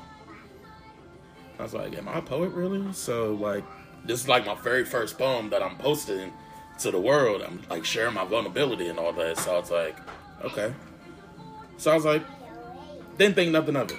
[1.60, 2.92] I was like, am I a poet really?
[2.94, 3.64] So like
[4.04, 6.34] this is like my very first poem that I'm posting
[6.80, 7.42] to the world.
[7.42, 9.38] I'm like sharing my vulnerability and all that.
[9.38, 9.98] So I was like,
[10.44, 10.74] okay.
[11.78, 12.24] So I was like,
[13.18, 13.98] didn't think nothing of it.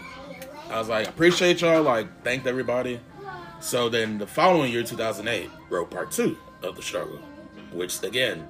[0.70, 1.82] I was like, appreciate y'all.
[1.82, 3.00] Like, thanked everybody.
[3.60, 7.18] So then the following year, 2008, wrote part two of the struggle,
[7.72, 8.46] which again,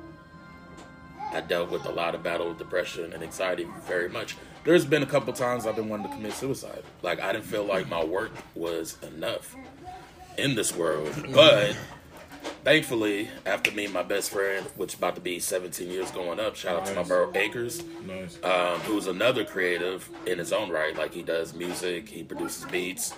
[1.33, 4.37] I dealt with a lot of battle with depression and anxiety very much.
[4.65, 6.83] There's been a couple times I've been wanting to commit suicide.
[7.03, 9.55] Like I didn't feel like my work was enough
[10.39, 11.13] in this world.
[11.33, 11.77] But
[12.65, 16.81] thankfully, after meeting my best friend, which about to be 17 years going up, shout
[16.81, 18.39] out to my bro Acres, Nice.
[18.43, 20.97] um, who's another creative in his own right.
[20.97, 23.15] Like he does music, he produces beats.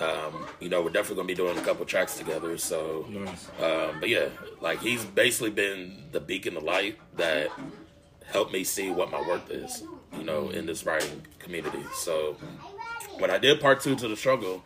[0.00, 2.56] Um, you know, we're definitely gonna be doing a couple tracks together.
[2.56, 3.48] So, Nice.
[3.60, 4.28] um, but yeah,
[4.60, 7.48] like he's basically been the beacon of light that
[8.26, 9.82] helped me see what my worth is.
[10.16, 11.82] You know, in this writing community.
[11.96, 12.36] So,
[13.18, 14.62] when I did part two to the struggle,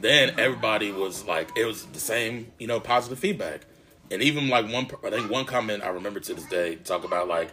[0.00, 3.62] then everybody was like, it was the same, you know, positive feedback.
[4.10, 7.28] And even like one, I think one comment I remember to this day talk about
[7.28, 7.50] like,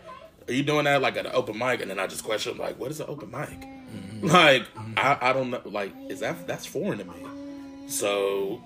[0.47, 1.81] are you doing that like at an open mic?
[1.81, 3.49] And then I just questioned like, what is an open mic?
[3.49, 4.09] Mm-hmm.
[4.27, 5.61] Like, I, I don't know.
[5.63, 7.87] Like, is that that's foreign to me?
[7.87, 8.61] So,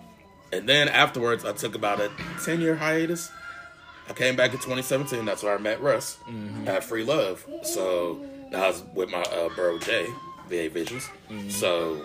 [0.51, 2.09] and then afterwards, I took about a
[2.43, 3.31] ten year hiatus.
[4.09, 5.23] I came back in 2017.
[5.25, 6.67] That's where I met Russ mm-hmm.
[6.67, 7.45] at Free Love.
[7.61, 10.07] So I was with my uh, bro Jay,
[10.49, 11.07] VA Visions.
[11.29, 11.49] Mm-hmm.
[11.49, 12.03] So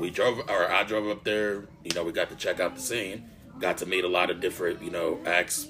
[0.00, 1.64] we drove, or I drove up there.
[1.84, 3.28] You know, we got to check out the scene.
[3.60, 5.68] Got to meet a lot of different, you know, acts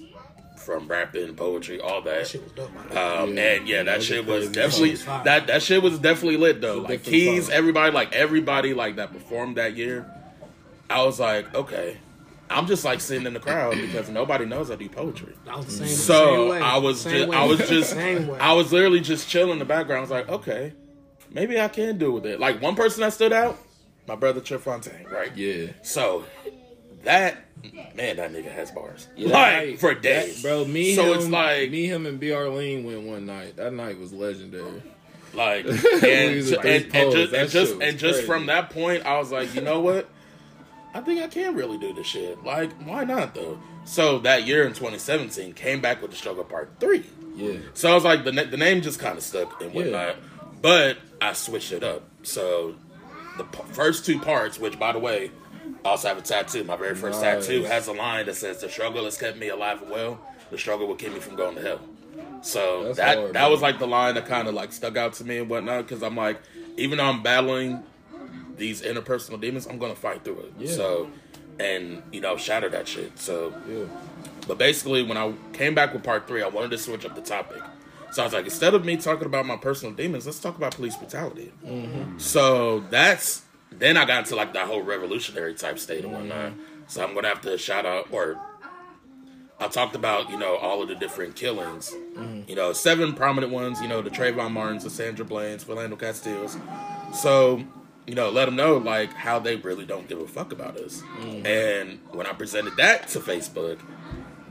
[0.56, 2.26] from rapping, poetry, all that.
[2.28, 2.84] Shit was dope, man.
[2.96, 3.42] Um, Yeah.
[3.54, 6.80] and yeah, that Those shit was definitely That that that shit was definitely lit though.
[6.82, 7.52] It's Like keys, vibe.
[7.52, 10.06] everybody, like everybody, like that performed that year.
[10.90, 11.96] I was like, okay,
[12.50, 15.34] I'm just like sitting in the crowd because nobody knows I do poetry.
[15.48, 16.60] I was the same, So same way.
[16.60, 17.36] I was Same just, way.
[17.36, 18.38] I was just, Same way.
[18.38, 19.98] I was literally just chilling in the background.
[19.98, 20.74] I was like, okay,
[21.30, 22.38] maybe I can do with it.
[22.38, 23.56] Like one person that stood out,
[24.06, 25.34] my brother Chip Fontaine, right?
[25.36, 25.68] Yeah.
[25.82, 26.24] So
[27.04, 27.36] that
[27.94, 30.64] man, that nigga has bars, Yeah, like night- for days, that- bro.
[30.64, 32.32] Me, So him, it's like, me, him, and B.
[32.32, 33.56] Arlene went one night.
[33.56, 34.82] That night was legendary.
[35.34, 39.18] like, and, was and, oh, and, just, and just, and just from that point, I
[39.18, 40.08] was like, you know what?
[40.92, 42.42] I think I can really do this shit.
[42.42, 43.60] Like, why not though?
[43.84, 47.04] So that year in 2017, came back with the struggle part three.
[47.36, 47.58] Yeah.
[47.74, 50.16] So I was like, the, the name just kind of stuck and whatnot.
[50.60, 52.02] But I switched it up.
[52.24, 52.74] So
[53.40, 55.30] the p- first two parts, which by the way,
[55.84, 56.62] I also have a tattoo.
[56.64, 57.46] My very first Nice.
[57.46, 60.20] tattoo has a line that says, "The struggle has kept me alive and well.
[60.50, 61.80] The struggle will keep me from going to hell."
[62.42, 63.50] So That's that hard, that man.
[63.50, 65.86] was like the line that kind of like stuck out to me and whatnot.
[65.86, 66.38] Because I'm like,
[66.76, 67.82] even though I'm battling
[68.56, 70.52] these interpersonal demons, I'm gonna fight through it.
[70.58, 70.72] Yeah.
[70.72, 71.10] So,
[71.58, 73.18] and you know, shatter that shit.
[73.18, 73.84] So Yeah.
[74.46, 77.22] but basically, when I came back with part three, I wanted to switch up the
[77.22, 77.62] topic.
[78.10, 80.74] So I was like, instead of me talking about my personal demons, let's talk about
[80.74, 81.52] police brutality.
[81.64, 82.18] Mm-hmm.
[82.18, 86.52] So that's then I got into like that whole revolutionary type state and whatnot.
[86.52, 86.60] Mm-hmm.
[86.88, 88.40] So I'm gonna have to shout out or
[89.60, 92.48] I talked about you know all of the different killings, mm-hmm.
[92.48, 96.56] you know seven prominent ones, you know the Trayvon Martins, the Sandra Blands, Philando Castillos.
[97.14, 97.62] So
[98.06, 101.02] you know let them know like how they really don't give a fuck about us.
[101.44, 103.78] And when I presented that to Facebook,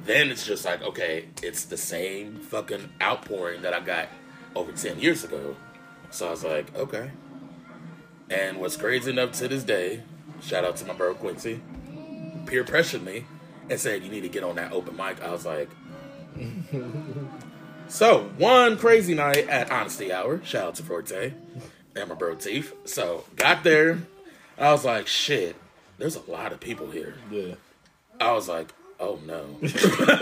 [0.09, 4.07] then it's just like okay, it's the same fucking outpouring that I got
[4.55, 5.55] over ten years ago.
[6.09, 7.11] So I was like, okay.
[8.29, 10.03] And what's crazy enough to this day,
[10.41, 11.61] shout out to my bro Quincy,
[12.45, 13.25] peer pressured me
[13.69, 15.21] and said, You need to get on that open mic.
[15.21, 15.69] I was like,
[17.87, 21.33] So, one crazy night at Honesty Hour, shout out to Forte
[21.95, 22.73] and my bro Teeth.
[22.85, 23.99] So, got there.
[24.57, 25.55] I was like, Shit,
[25.97, 27.15] there's a lot of people here.
[27.31, 27.55] Yeah.
[28.19, 29.45] I was like, oh no.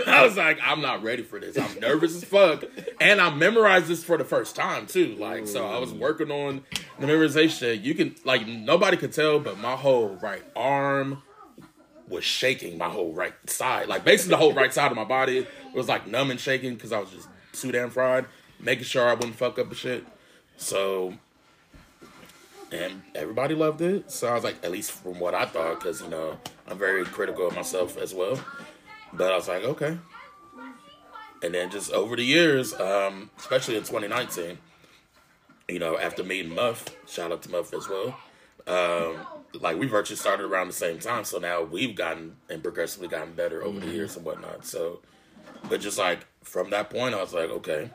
[0.06, 1.58] I was like, I'm not ready for this.
[1.58, 2.64] I'm nervous as fuck.
[3.00, 5.16] And I memorized this for the first time too.
[5.16, 5.98] Like, so I was mm.
[5.98, 6.64] working on
[6.98, 7.82] the memorization.
[7.82, 11.22] You can like nobody could tell, but my whole right arm
[12.08, 13.88] was shaking my whole right side.
[13.88, 16.92] Like basically the whole right side of my body was like numb and shaking because
[16.92, 18.26] I was just too damn fried,
[18.60, 20.06] making sure I wouldn't fuck up and shit.
[20.56, 21.14] So
[22.70, 24.10] and everybody loved it.
[24.10, 27.04] So I was like, at least from what I thought, because you know I'm very
[27.04, 28.38] critical of myself as well.
[29.12, 29.98] But I was like, okay.
[31.42, 34.58] And then just over the years, um, especially in 2019,
[35.68, 38.18] you know, after meeting Muff, shout out to Muff as well.
[38.66, 39.18] Um,
[39.60, 43.32] like we virtually started around the same time, so now we've gotten and progressively gotten
[43.32, 44.66] better over the years and whatnot.
[44.66, 45.00] So,
[45.68, 47.90] but just like from that point, I was like, okay,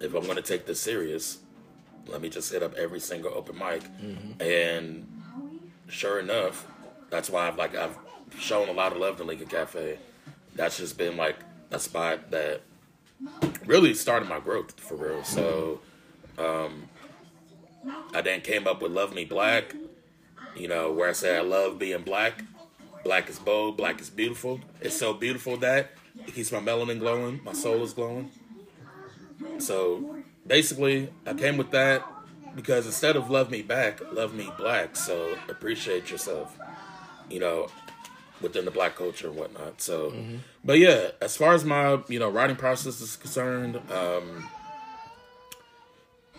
[0.00, 1.38] if I'm gonna take this serious,
[2.06, 3.82] let me just hit up every single open mic.
[4.40, 5.06] And
[5.88, 6.66] sure enough,
[7.10, 7.96] that's why I've like I've
[8.38, 9.98] shown a lot of love to Lincoln Cafe.
[10.54, 11.36] That's just been like
[11.70, 12.62] a spot that
[13.66, 15.24] really started my growth for real.
[15.24, 15.80] So
[16.38, 16.88] um
[18.14, 19.74] I then came up with Love Me Black,
[20.56, 22.42] you know, where I say I love being black.
[23.04, 24.60] Black is bold, black is beautiful.
[24.80, 25.92] It's so beautiful that
[26.26, 28.30] it keeps my melanin glowing, my soul is glowing.
[29.58, 32.04] So basically, I came with that
[32.54, 34.96] because instead of love me back, love me black.
[34.96, 36.58] So appreciate yourself,
[37.30, 37.68] you know,
[38.40, 39.80] within the black culture and whatnot.
[39.80, 40.12] So,
[40.64, 44.48] but yeah, as far as my you know writing process is concerned, um,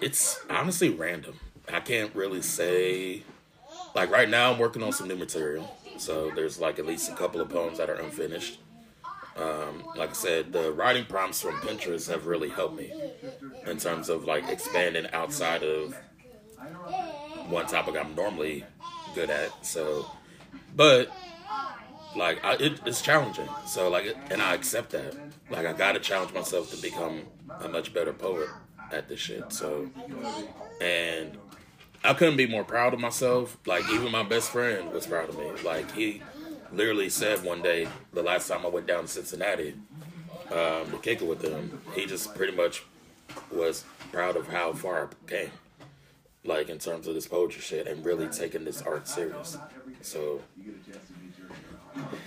[0.02, 1.40] it's honestly random.
[1.72, 3.24] I can't really say.
[3.96, 5.76] Like right now, I'm working on some new material.
[5.98, 8.60] So there's like at least a couple of poems that are unfinished.
[9.36, 12.92] Um, like I said, the writing prompts from Pinterest have really helped me
[13.66, 15.96] in terms of like expanding outside of
[17.48, 18.66] one topic I'm normally
[19.16, 19.66] good at.
[19.66, 20.10] So,
[20.76, 21.12] but
[22.15, 23.50] like I, it, it's challenging.
[23.65, 25.15] So like, and I accept that.
[25.50, 27.22] Like I gotta challenge myself to become
[27.62, 28.50] a much better poet
[28.91, 29.52] at this shit.
[29.52, 29.89] So,
[30.82, 31.38] and
[32.04, 33.58] I couldn't be more proud of myself.
[33.65, 35.52] Like even my best friend was proud of me.
[35.63, 36.22] Like he
[36.72, 39.76] literally said one day, the last time I went down to Cincinnati
[40.52, 42.84] um, to kick it with him, he just pretty much
[43.52, 45.52] was proud of how far I came.
[46.45, 49.58] Like in terms of this poetry shit and really taking this art serious.
[50.02, 50.41] So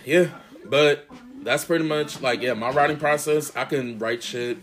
[0.04, 0.28] yeah,
[0.64, 1.08] but
[1.42, 3.54] that's pretty much like yeah, my writing process.
[3.56, 4.58] I can write shit.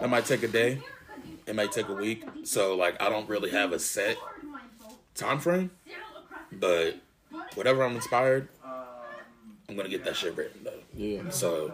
[0.00, 0.80] That might take a day.
[1.46, 2.24] It might take a week.
[2.44, 4.16] So like I don't really have a set
[5.14, 5.70] time frame.
[6.52, 6.96] But
[7.54, 8.48] whatever I'm inspired,
[9.68, 10.80] I'm gonna get that shit written though.
[10.96, 11.30] Yeah.
[11.30, 11.72] So,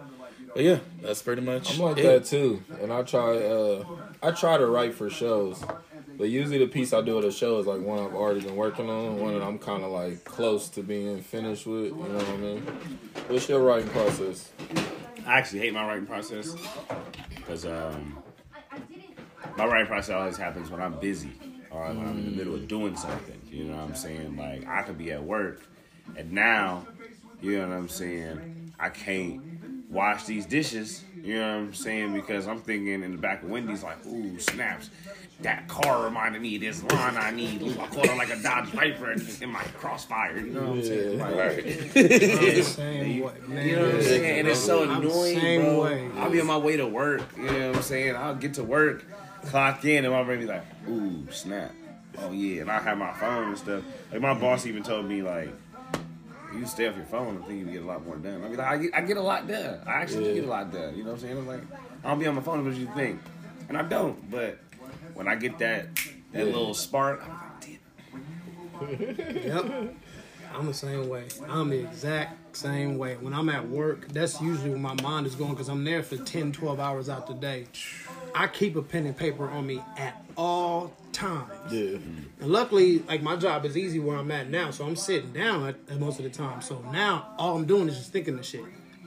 [0.54, 1.74] but yeah, that's pretty much.
[1.74, 2.02] I'm like it.
[2.02, 3.36] that too, and I try.
[3.38, 3.84] Uh,
[4.22, 5.64] I try to write for shows,
[6.16, 8.56] but usually the piece I do at a show is like one I've already been
[8.56, 11.86] working on, one that I'm kind of like close to being finished with.
[11.86, 12.62] You know what I mean?
[13.28, 14.50] What's your writing process?
[15.26, 16.54] I actually hate my writing process
[17.34, 18.18] because um,
[19.56, 21.32] my writing process always happens when I'm busy
[21.70, 23.40] or when I'm in the middle of doing something.
[23.50, 24.36] You know what I'm saying?
[24.36, 25.62] Like I could be at work,
[26.16, 26.86] and now,
[27.42, 28.72] you know what I'm saying?
[28.78, 29.55] I can't
[29.96, 31.02] wash these dishes.
[31.22, 32.12] You know what I'm saying?
[32.12, 34.90] Because I'm thinking in the back of Wendy's, like, ooh, snaps.
[35.40, 37.60] That car reminded me of this line I need.
[37.62, 40.38] Ooh, I caught her like a Dodge Viper in my crossfire.
[40.38, 41.18] You know what I'm saying?
[41.18, 43.66] Like, I'm the same way, man.
[43.66, 44.38] you know what I'm saying?
[44.38, 45.82] And it's so annoying, same bro.
[45.82, 46.10] way.
[46.16, 47.22] I'll be on my way to work.
[47.36, 48.16] You know what I'm saying?
[48.16, 49.04] I'll get to work,
[49.44, 51.72] clock in, and my brain be like, "Ooh, snap!
[52.18, 53.84] Oh yeah!" And I have my phone and stuff.
[54.10, 55.50] Like my boss even told me, like,
[56.54, 58.60] "You stay off your phone, I think you get a lot more done." I mean,
[58.60, 59.80] I get, I get a lot done.
[59.86, 60.34] I actually Yeah.
[60.34, 60.96] get a lot done.
[60.96, 61.46] You know what I'm saying?
[61.46, 61.60] Like,
[62.04, 63.20] I don't be on my phone as much as you think,
[63.68, 64.30] and I don't.
[64.30, 64.58] But
[65.14, 65.94] when I get that
[66.32, 66.44] that Yeah.
[66.44, 69.94] little spark, I'm like, "Damn." Yep.
[70.54, 71.24] I'm the same way.
[71.48, 73.16] I'm the exact same way.
[73.20, 76.16] When I'm at work, that's usually when my mind is going because I'm there for
[76.16, 77.66] 10, 12 hours out the day.
[78.34, 81.50] I keep a pen and paper on me at all times.
[81.70, 81.80] Yeah.
[81.80, 82.42] Mm-hmm.
[82.42, 85.66] And luckily, like my job is easy where I'm at now, so I'm sitting down
[85.66, 86.60] at, at most of the time.
[86.60, 88.64] So now all I'm doing is just thinking of shit.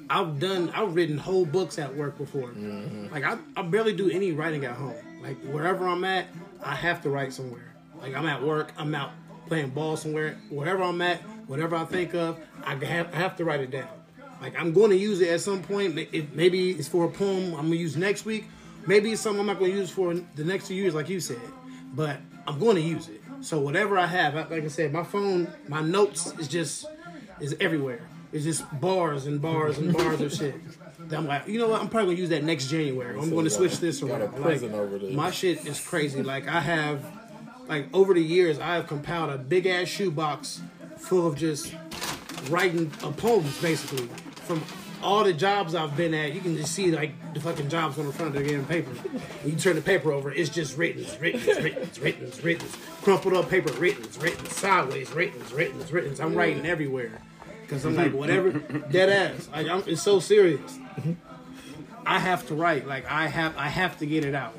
[0.10, 2.50] I've done, I've written whole books at work before.
[2.50, 3.14] Mm-hmm.
[3.14, 4.96] Like I, I barely do any writing at home.
[5.22, 6.26] Like wherever I'm at,
[6.64, 7.74] I have to write somewhere.
[8.02, 9.12] Like I'm at work, I'm out
[9.48, 10.38] playing ball somewhere.
[10.50, 13.90] Wherever I'm at, whatever I think of, I have, I have to write it down.
[14.42, 15.98] Like I'm going to use it at some point.
[15.98, 18.46] It, maybe it's for a poem I'm gonna use next week.
[18.88, 21.42] Maybe it's something I'm not gonna use for the next two years, like you said.
[21.94, 23.22] But I'm going to use it.
[23.42, 26.86] So whatever I have, like I said, my phone, my notes is just
[27.40, 28.02] is everywhere.
[28.32, 30.56] It's just bars and bars and bars of shit.
[31.10, 31.82] That I'm like, you know what?
[31.82, 33.18] I'm probably gonna use that next January.
[33.18, 34.40] I'm So going to switch got- this around.
[34.42, 35.12] Like, over there.
[35.12, 36.22] my shit is crazy.
[36.22, 37.04] Like I have,
[37.68, 40.62] like over the years, I have compiled a big ass shoebox
[40.98, 41.74] full of just
[42.50, 44.08] writing uh, poems, basically
[44.44, 44.62] from
[45.02, 46.34] all the jobs I've been at.
[46.34, 48.92] You can just see like the fucking jobs on the front of the damn paper.
[49.46, 52.44] You turn the paper over, it's just written, it's written, it's written, it's written, it's
[52.44, 52.68] written,
[53.02, 56.22] crumpled up paper, written, it's written, sideways, written, it's written, it's written.
[56.22, 57.12] I'm writing everywhere
[57.62, 58.52] because I'm like whatever,
[58.92, 59.50] dead ass.
[59.52, 60.80] Like I'm, it's so serious.
[62.06, 62.88] I have to write.
[62.88, 64.58] Like I have I have to get it out.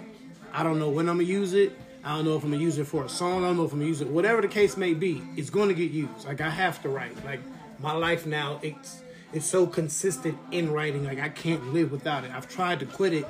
[0.53, 1.77] I don't know when I'm gonna use it.
[2.05, 3.45] I don't know if I'm gonna use it for a song.
[3.45, 4.09] I don't know if I'm gonna use it.
[4.09, 6.27] Whatever the case may be, it's gonna get used.
[6.27, 7.25] Like I have to write.
[7.25, 7.41] Like
[7.79, 11.05] my life now, it's it's so consistent in writing.
[11.05, 12.31] Like I can't live without it.
[12.33, 13.27] I've tried to quit it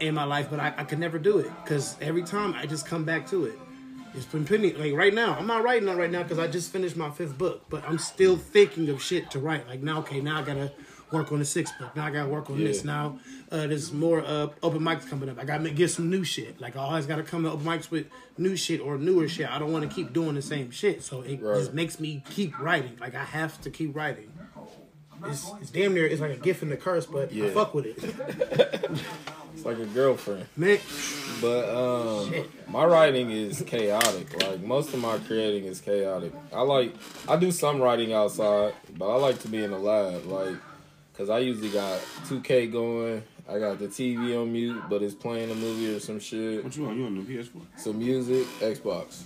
[0.00, 2.86] in my life, but I, I can never do it because every time I just
[2.86, 3.58] come back to it.
[4.16, 5.34] It's been pretty like right now.
[5.36, 7.98] I'm not writing on right now because I just finished my fifth book, but I'm
[7.98, 9.66] still thinking of shit to write.
[9.66, 10.70] Like now, okay, now I gotta
[11.10, 11.96] work on the sixth book.
[11.96, 12.68] Now I gotta work on Yeah.
[12.68, 12.84] this.
[12.84, 13.18] Now
[13.50, 15.40] uh, there's more uh, open mics coming up.
[15.40, 16.60] I gotta get some new shit.
[16.60, 18.06] Like I always gotta come to open mics with
[18.38, 19.50] new shit or newer shit.
[19.50, 21.58] I don't want to keep doing the same shit, so it Right.
[21.58, 22.96] just makes me keep writing.
[23.00, 24.30] Like I have to keep writing.
[25.26, 27.86] It's, it's damn near it's like a gift and a curse, but I fuck with
[27.86, 28.90] it.
[29.54, 30.46] It's like a girlfriend.
[30.56, 30.78] Man,
[31.40, 32.34] But um,
[32.68, 34.42] my writing is chaotic.
[34.42, 36.32] Like most of my creating is chaotic.
[36.52, 36.92] I like
[37.28, 40.26] I do some writing outside, but I like to be in the lab.
[40.26, 40.56] Like,
[41.16, 43.22] cause I usually got 2K going.
[43.48, 46.64] I got the TV on mute, but it's playing a movie or some shit.
[46.64, 46.98] What you on?
[46.98, 47.60] You on the PS4?
[47.76, 49.22] Some music, Xbox.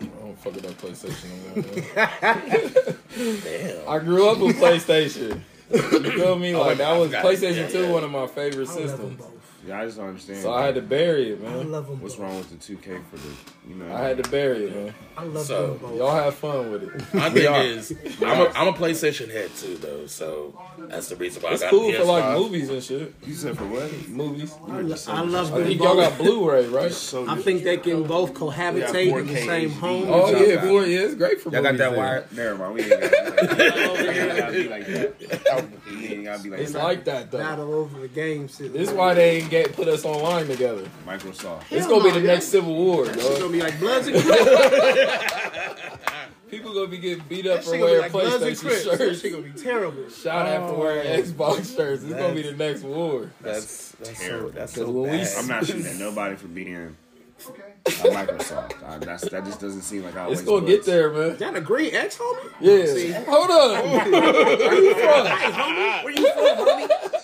[0.00, 3.38] I don't fuck with that PlayStation no more.
[3.42, 3.88] Damn.
[3.88, 5.40] I grew up with PlayStation.
[5.70, 5.78] You
[6.12, 6.54] feel me?
[6.54, 7.10] Oh, Like wait, that I was.
[7.12, 7.90] PlayStation Yeah, 2, yeah.
[7.92, 9.22] one of my favorite I love them systems.
[9.68, 9.76] Both.
[9.76, 10.38] Yeah, I just don't understand.
[10.42, 11.70] So I had to bury it, I man.
[11.72, 12.24] love them What's both.
[12.24, 13.28] wrong with the 2K for the,
[13.68, 13.94] you know?
[13.94, 14.94] I had to bury it, man.
[15.16, 15.98] I love So, them both.
[15.98, 17.14] Y'all have fun with it.
[17.14, 20.06] My We thing is, I'm a, I'm a PlayStation head too, though.
[20.06, 21.96] So that's the reason why It's I got cool PS5.
[21.98, 23.14] for like movies and shit.
[23.26, 24.08] You said for what?
[24.08, 24.54] Movies.
[24.68, 26.92] I, lo- I love I them think y'all got Blu-ray, right?
[26.92, 29.78] So I think they can both cohabitate in the 4K same HD.
[29.80, 30.04] home.
[30.08, 32.26] Oh Y'all yeah, boy, yeah, it's great for Y'all got that wire?
[32.32, 32.74] Never mind.
[32.74, 35.14] We ain't gotta be like that.
[35.18, 35.64] We ain't be like that.
[35.88, 37.38] We ain't gotta be like It's like that though.
[37.38, 38.68] Battle over the game city.
[38.70, 40.88] This is why they ain't get put us online together.
[41.06, 41.64] Microsoft.
[41.70, 42.34] It's gonna be the yeah.
[42.34, 45.82] next Civil War, That shit gonna be like Bloods and Crips.
[46.50, 48.84] People gonna be getting beat up That for shit gonna wearing like PlayStation Crips.
[48.84, 50.08] That shirts, shit gonna be terrible.
[50.08, 51.22] shot at for wearing oh.
[51.22, 52.02] Xbox shirts.
[52.04, 53.30] It's gonna be the next war.
[53.40, 54.50] That's that's so terrible.
[54.50, 55.28] that's Cause so bad.
[55.38, 58.82] I'm not shooting at nobody for being a Microsoft.
[58.84, 61.30] I, that's, that just doesn't seem like how It's gonna get there, man.
[61.30, 62.50] Is that a green X, homie?
[62.60, 62.86] Yeah.
[62.86, 63.12] See?
[63.12, 63.90] Hold on.
[64.10, 65.26] Where you from?
[65.38, 67.17] Hey, homie, where you from, homie?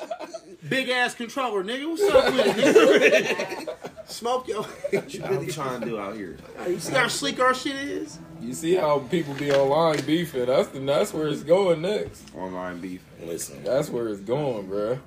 [0.68, 1.88] Big ass controller, nigga.
[1.90, 3.26] What's up with it,
[3.66, 3.74] nigga?
[4.08, 4.62] Smoke yo.
[4.92, 6.36] What you really trying to do out here?
[6.68, 8.18] you see how sleek our shit is?
[8.40, 10.46] You see how people be online beefing?
[10.46, 12.34] That's the that's where it's going next.
[12.34, 13.02] Online beef.
[13.22, 14.98] Listen, That's where it's going, bruh.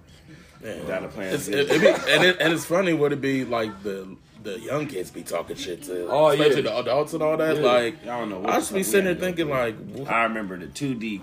[0.62, 0.86] man.
[0.86, 1.34] Data plan.
[1.34, 4.60] It's, it, it be, and, it, and it's funny would it be like the the
[4.60, 6.42] young kids be talking shit to, Oh, yeah.
[6.42, 7.58] especially the adults and all that.
[7.58, 7.62] Yeah.
[7.64, 9.86] Like, Y'all don't know what I the just be sitting there had to go thinking
[9.96, 10.04] through.
[10.04, 11.22] like, I remember the 2D.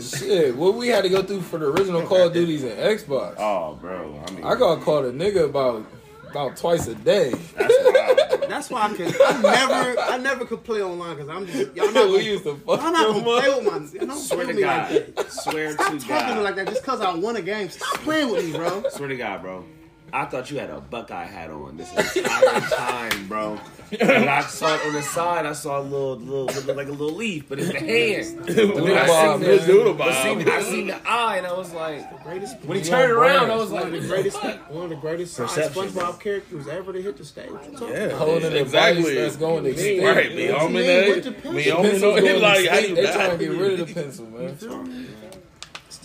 [0.00, 3.36] Shit, what we had to go through for the original Call of Duties and Xbox.
[3.38, 4.22] Oh, bro.
[4.26, 5.84] I mean, I got called a nigga about
[6.30, 7.30] about twice a day.
[7.56, 8.16] That's wild.
[8.38, 8.48] bro.
[8.48, 9.06] That's why I can.
[9.26, 12.44] I never, I never could play online because I'm just y'all not we gonna, used
[12.44, 13.62] to fuck y'all not gonna play up.
[13.62, 14.06] with my.
[14.06, 14.92] Don't Swear play to me God.
[14.92, 15.32] like that.
[15.32, 16.42] Swear Stop to talking to me God.
[16.42, 17.70] like that just because I won a game.
[17.70, 18.84] Stop playing with me, bro.
[18.90, 19.64] Swear to God, bro.
[20.12, 23.58] I thought you had a Buckeye hat on this entire time, bro.
[24.00, 25.46] And I saw it on the side.
[25.46, 28.46] I saw a little, little, it looked like a little leaf, but it's the hand.
[28.46, 29.58] Doodle I Bob, seen man.
[29.58, 30.48] the- Doodle But see, Bob.
[30.48, 32.56] I seen the eye, and I was like, Greatest.
[32.64, 33.52] when he turned around, brand.
[33.52, 34.36] I was One like, the greatest,
[34.70, 37.50] one of the greatest Perception, SpongeBob characters ever to hit the stage.
[37.50, 38.08] What you talking Yeah.
[38.10, 39.02] Holding a exactly.
[39.02, 40.04] device that's going to extinct.
[40.04, 40.86] Right, me What on you me, mean?
[40.86, 41.52] they- With the pencil?
[41.52, 42.88] me The on me, pencil's no, going like, how extinct.
[42.88, 43.38] you They got trying to it?
[43.48, 44.58] get rid of the pencil, man.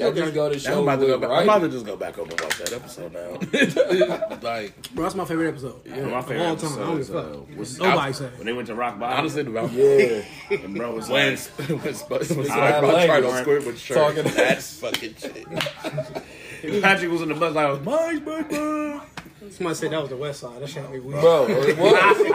[0.10, 1.30] That just go to I'm show about to go back.
[1.32, 4.40] I'm about to just go back over and watch that episode now.
[4.42, 5.82] like, Bro, that's my favorite episode.
[5.86, 6.74] Yeah, my favorite all time.
[6.74, 7.58] I don't episode is, give a uh, fuck.
[7.58, 8.38] was- Nobody said.
[8.38, 10.24] when they went to Rock Bottom, honestly, about Yeah.
[10.52, 13.42] and bro was when like, when when SpongeBob that tried to language.
[13.42, 16.82] squirt with shirt, Talking- that's fucking shit.
[16.82, 19.02] Patrick was in the bus, like, my SpongeBob.
[19.50, 20.62] Somebody said that was the West Side.
[20.62, 21.20] That shit me weird.
[21.22, 22.18] Bro, it was.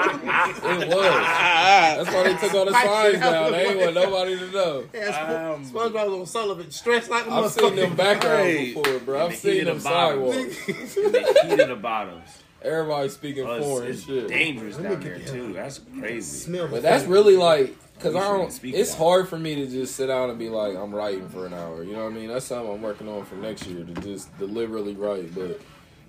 [0.66, 0.97] It was.
[0.99, 3.53] That's why they took all the signs down.
[3.53, 4.85] They ain't want nobody to know.
[4.92, 7.97] Yeah, Um, Sp- SpongeBob was on Sullivan, stretched like a I've seen them motherfucker.
[7.97, 8.75] backgrounds Right.
[8.75, 9.25] before, bro.
[9.25, 10.37] I've the seen them the sidewalks.
[10.37, 12.29] In the heat of the bottoms.
[12.62, 14.29] Everybody speaking Oh, foreign it's shit.
[14.29, 15.53] dangerous down there too.
[15.53, 16.37] That's crazy.
[16.38, 18.53] Smell But that's really like, cause I don't.
[18.53, 21.47] speak It's hard for me to just sit down and be like, I'm writing for
[21.47, 21.85] an hour.
[21.85, 22.29] You know what I mean?
[22.29, 25.33] That's something I'm working on for next year to just deliberately write.
[25.35, 25.61] But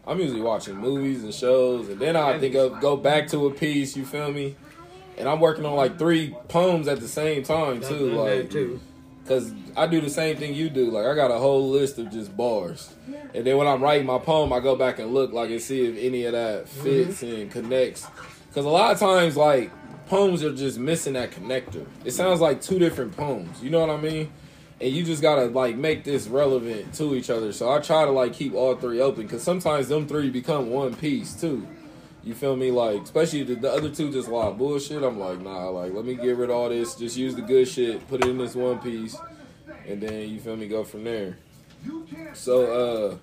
[0.08, 3.52] I'm usually watching movies and shows, and then I think of go back to a
[3.52, 3.98] piece.
[3.98, 4.56] You feel me?
[5.18, 8.12] And I'm working on like three poems at the same time too.
[8.12, 8.80] Like, too.
[9.28, 10.90] Cause I do the same thing you do.
[10.90, 12.96] Like I got a whole list of just bars,
[13.34, 15.86] and then when I'm writing my poem, I go back and look like and see
[15.86, 16.84] if any of that mm-hmm.
[16.84, 18.08] fits and connects.
[18.54, 19.72] Cause a lot of times, like
[20.08, 21.86] poems are just missing that connector.
[22.06, 23.62] It sounds like two different poems.
[23.62, 24.32] You know what I mean?
[24.80, 27.52] And you just gotta like make this relevant to each other.
[27.52, 29.28] So I try to like keep all three open.
[29.28, 31.68] Cause sometimes them three become one piece too.
[32.24, 32.72] You feel me?
[32.72, 35.02] Like, especially the, the other two just a lot of bullshit.
[35.02, 36.94] I'm like, nah, like, let me get rid of all this.
[36.96, 39.16] Just use the good shit, put it in this one piece,
[39.88, 41.38] and then, you feel me, go from there.
[42.34, 43.18] So, uh,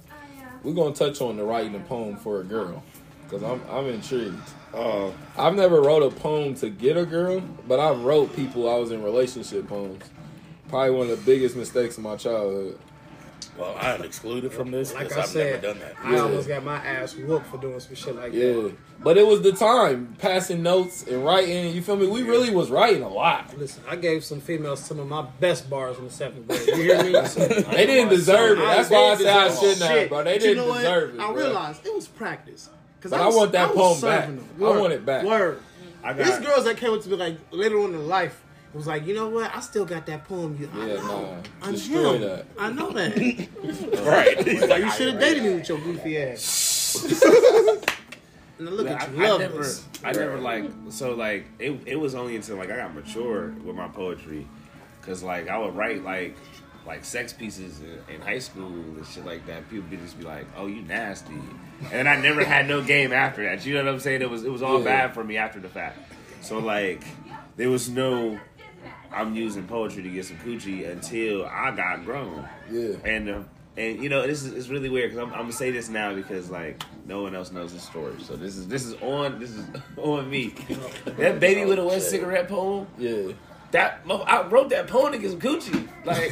[0.62, 2.82] we're gonna touch on the writing a poem for a girl.
[3.28, 4.40] Cause I'm, I'm intrigued.
[4.72, 8.78] uh, I've never wrote a poem to get a girl, but I wrote people I
[8.78, 10.02] was in relationship poems.
[10.74, 12.76] Probably one of the biggest mistakes of my childhood.
[13.56, 15.94] well, I am excluded from this Like because I I've said, never done that.
[16.02, 16.22] I Yeah.
[16.22, 18.54] almost got my ass whooped for doing some shit like Yeah.
[18.54, 18.72] that.
[19.00, 22.08] But it was the time, passing notes and writing, you feel me?
[22.08, 23.56] We really was writing a lot.
[23.56, 26.66] Listen, I gave some females some of my best bars in the seventh grade.
[26.66, 27.12] You hear me?
[27.70, 28.62] They didn't deserve it.
[28.62, 30.24] That's why I said I shouldn't have, bro.
[30.24, 30.78] They didn't know what?
[30.78, 31.20] deserve it.
[31.20, 32.68] I realized it was practice.
[33.00, 34.26] Cause But I was- want that was poem back.
[34.26, 34.44] them.
[34.58, 35.24] I want it back.
[35.24, 35.60] Word.
[36.02, 38.40] I There's got girls that came up to me like later on in life.
[38.76, 39.54] Was like, you know what?
[39.54, 40.56] I still got that poem.
[40.60, 40.96] You, I know.
[41.22, 41.36] nah.
[41.62, 42.20] I'm Destroy him.
[42.22, 42.46] that.
[42.58, 43.16] I know that.
[44.04, 44.46] Right.
[44.46, 47.04] He's like, you should have dated me with your goofy ass.
[48.58, 49.84] and look I, at you, I love never, this.
[50.02, 51.80] I never like so like it.
[51.86, 54.46] It was only until like I got mature with my poetry,
[55.02, 56.36] cause like I would write like
[56.86, 59.68] like sex pieces in, in high school and shit like that.
[59.70, 61.34] People would just be like, "Oh, you nasty,"
[61.92, 63.64] and I never had no game after that.
[63.66, 64.22] You know what I'm saying?
[64.22, 64.84] It was it was all Yeah.
[64.84, 65.98] bad for me after the fact.
[66.42, 67.02] So like
[67.56, 68.38] there was no.
[69.14, 72.48] I'm using poetry to get some coochie until I got grown.
[72.70, 72.96] Yeah.
[73.04, 73.40] And uh,
[73.76, 76.14] and you know this is it's really weird because I'm, I'm gonna say this now
[76.14, 78.14] because like no one else knows this story.
[78.22, 80.54] So this is this is on this is on me.
[81.16, 82.86] That baby with a wet cigarette poem.
[82.98, 83.32] Yeah.
[83.72, 85.88] That I wrote that poem to get some coochie.
[86.04, 86.30] Like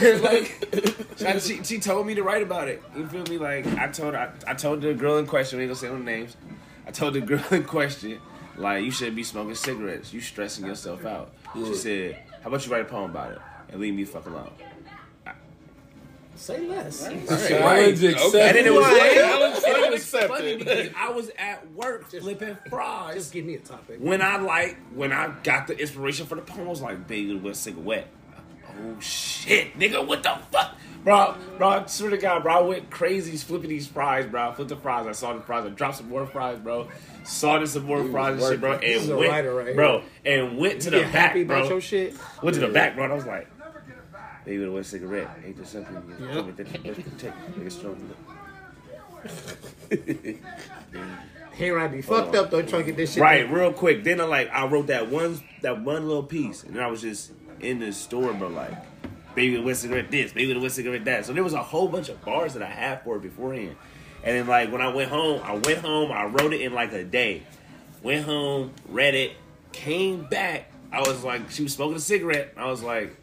[1.20, 2.82] like she, she told me to write about it.
[2.96, 3.38] You feel me?
[3.38, 5.58] Like I told her I, I told the girl in question.
[5.58, 6.36] We ain't gonna say no names.
[6.86, 8.18] I told the girl in question
[8.56, 10.12] like you shouldn't be smoking cigarettes.
[10.12, 11.32] You stressing yourself out.
[11.54, 11.64] Yeah.
[11.66, 13.38] She said, "How about you write a poem about it
[13.70, 14.50] and leave me fuck alone."
[16.34, 17.04] Say less.
[17.06, 18.40] Challenge accepted.
[18.40, 19.16] And then it was, Right.
[19.66, 23.14] and it was funny because I was at work flipping fries.
[23.16, 23.98] Just give me a topic.
[24.00, 27.36] when I like when I got the inspiration for the poem, I was like, "Baby,
[27.36, 28.08] with cigarette."
[28.66, 30.74] Oh shit, nigga, what the fuck,
[31.04, 31.34] bro?
[31.58, 34.50] Bro, I swear to God, bro, I went crazy flipping these fries, bro.
[34.50, 35.06] I flipped the fries.
[35.06, 35.64] I saw the fries.
[35.66, 36.88] I dropped some more fries, bro.
[37.24, 38.72] Saw some more fries and shit, bro.
[38.72, 41.60] And This is a went, writer right bro, and went to the back, happy about
[41.62, 41.68] bro.
[41.70, 42.14] your shit.
[42.42, 43.04] Went to the back, bro.
[43.04, 43.48] And I was like,
[44.44, 46.34] "Baby, with one cigarette, ain't this something you Yep.
[46.34, 47.32] tell me that you can take?
[47.56, 48.10] Nigga, strong."
[51.54, 53.22] Here I be fucked up though, trying to get this shit.
[53.22, 54.04] Right, real quick.
[54.04, 57.02] Then I like I wrote that one that one little piece, and then I was
[57.02, 57.30] just
[57.60, 58.48] in the store, bro.
[58.48, 58.72] Like,
[59.34, 61.26] baby with cigarette this, baby with cigarette that.
[61.26, 63.76] So there was a whole bunch of bars that I had for it beforehand.
[64.24, 66.92] And then like when I went home, I went home, I wrote it in like
[66.92, 67.42] a day.
[68.02, 69.32] Went home, read it,
[69.72, 70.70] came back.
[70.92, 72.52] I was like, she was smoking a cigarette.
[72.56, 73.16] I was like,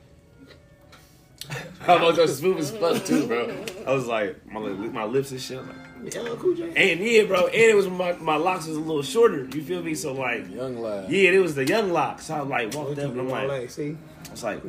[1.88, 3.52] I was like smooth as fuck too, bro.
[3.88, 5.58] I was like, my my lips and shit.
[5.58, 5.62] I
[6.04, 6.92] was like, LL Cool J.
[6.92, 9.46] and yeah, bro, and it was my my locks was a little shorter.
[9.46, 9.96] You feel me?
[9.96, 11.10] So like, Young lad.
[11.10, 12.28] yeah, it was the young locks.
[12.28, 13.98] So I like walked up and I'm like, like, see,
[14.28, 14.62] I was like,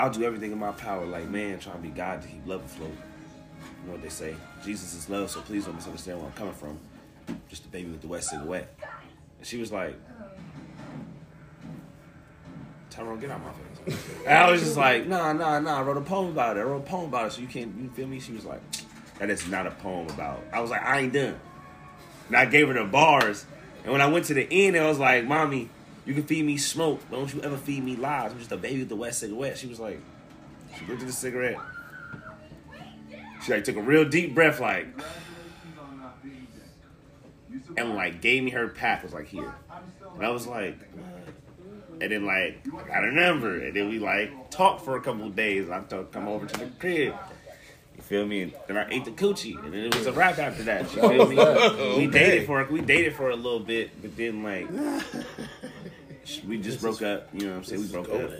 [0.00, 1.04] I'll do everything in my power.
[1.04, 2.90] Like man, trying to be God to keep love afloat.
[2.90, 4.34] You know what they say?
[4.64, 6.78] Jesus is love, so please don't misunderstand where I'm coming from.
[7.48, 8.74] Just a baby with the wet cigarette.
[9.38, 9.94] And she was like,
[12.88, 13.98] Tyrone, get out my face.
[14.26, 15.78] And I was just like, nah, nah, nah.
[15.78, 16.60] I wrote a poem about it.
[16.60, 17.32] I wrote a poem about it.
[17.32, 18.20] So you can't, you feel me?
[18.20, 18.60] She was like,
[19.18, 20.42] that is not a poem about.
[20.52, 21.38] I was like, I ain't done.
[22.28, 23.44] And I gave her the bars.
[23.84, 25.68] And when I went to the end, I was like, mommy,
[26.06, 27.00] you can feed me smoke.
[27.10, 28.32] but Don't you ever feed me lies.
[28.32, 29.58] I'm just a baby with the wet cigarette.
[29.58, 30.00] She was like,
[30.78, 31.58] she looked at the cigarette.
[33.44, 34.86] She like took a real deep breath, like,
[37.76, 39.02] and like gave me her path.
[39.02, 39.54] Was like here,
[40.14, 40.78] and I was like,
[42.00, 45.28] and then like I got a number, and then we like talked for a couple
[45.30, 45.70] days.
[45.70, 47.14] I come over to the crib.
[48.10, 48.42] You feel me?
[48.42, 50.82] And then I ate the coochie, and then it was a wrap after that.
[50.94, 51.36] You feel me?
[51.98, 54.68] We dated for we dated for a little bit, but then like
[56.46, 57.28] we just broke up.
[57.32, 57.82] You know what I'm saying?
[57.82, 58.30] We broke up.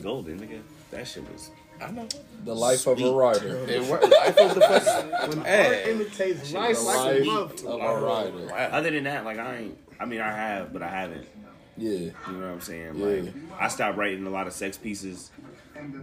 [0.00, 0.60] Golden, nigga.
[0.92, 1.50] That shit was.
[1.80, 2.06] I know.
[2.44, 3.56] The life of a writer.
[3.68, 4.04] It worked.
[4.10, 5.12] Life of the fucking.
[5.38, 5.90] art Hey.
[5.92, 7.80] imitates The life like a life motherfucker.
[7.96, 8.72] of a writer.
[8.74, 9.78] Other than that, like I ain't.
[9.98, 11.26] I mean, I have, but I haven't.
[11.76, 11.90] Yeah.
[11.90, 12.94] You know what I'm saying?
[12.96, 13.06] Yeah.
[13.06, 15.30] Like I stopped writing a lot of sex pieces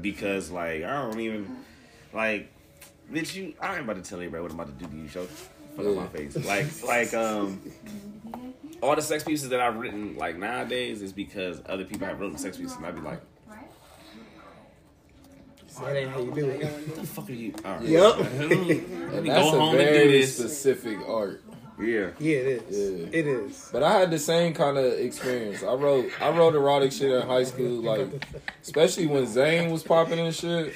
[0.02, 1.58] because like I don't even
[2.14, 2.52] like
[3.12, 5.08] bitch you I ain't about to tell anybody what I'm about to do to you,
[5.08, 5.90] show fuck Yeah.
[5.92, 6.36] on my face.
[6.46, 7.62] Like like um
[8.82, 12.38] all the sex pieces that I've written like nowadays is because other people have written
[12.38, 13.22] sex pieces and I'd be like,
[15.80, 16.64] That ain't how you do it.
[16.64, 17.54] what the fuck are you?
[17.64, 17.84] All right.
[17.84, 18.18] Yup.
[18.20, 20.36] Let And me that's go a home and do very this.
[20.36, 21.44] specific art.
[21.80, 22.10] Yeah.
[22.20, 23.00] Yeah, it is.
[23.02, 23.08] Yeah.
[23.12, 23.70] It is.
[23.72, 25.62] But I had the same kind of experience.
[25.64, 28.08] I wrote I wrote erotic shit in high school, like
[28.64, 30.74] especially when Zane was popping and shit.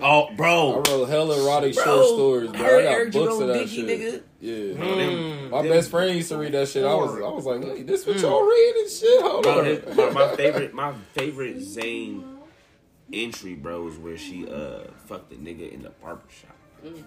[0.00, 0.78] Oh, bro!
[0.78, 0.98] I bro.
[0.98, 2.60] wrote hella erotic Bro, short stories, bro.
[2.60, 3.86] heard I got Eric books of that Dickey, shit.
[3.86, 4.22] nigga.
[4.40, 4.54] Yeah.
[4.54, 4.96] Mm.
[4.96, 6.84] Them- My them- best friend used to read that shit.
[6.84, 8.22] I was I was like, wait, this what mm.
[8.22, 9.22] y'all reading shit?
[9.22, 9.64] Hold Bro, on.
[9.64, 12.38] his- my, my favorite, my favorite Zane
[13.12, 16.56] entry, bro, is where she uh fucked the nigga in the barber shop.
[16.84, 17.02] Mm.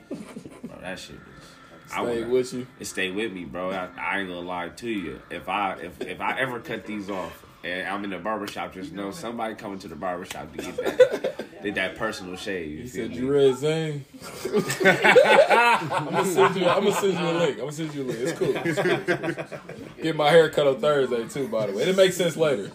[0.67, 1.54] Bro, that shit was.
[1.93, 2.67] I Stay would- with you.
[2.79, 3.71] It stay with me, bro.
[3.71, 5.21] I, I ain't gonna lie to you.
[5.29, 8.73] If I if if I ever cut these off and I'm in the barber shop,
[8.73, 12.69] just know somebody coming to the barber shop to get that did that personal shave.
[12.71, 13.17] You He feel said me?
[13.17, 14.05] you read Zane.
[14.85, 16.65] I'm gonna send you.
[16.67, 17.51] I'm gonna send you a link.
[17.53, 18.19] I'm gonna send you a link.
[18.19, 18.53] It's cool.
[18.55, 18.91] It's cool.
[19.15, 19.59] It's cool.
[20.03, 21.47] Get my hair cut on Thursday too.
[21.47, 22.71] By the way, it makes sense later.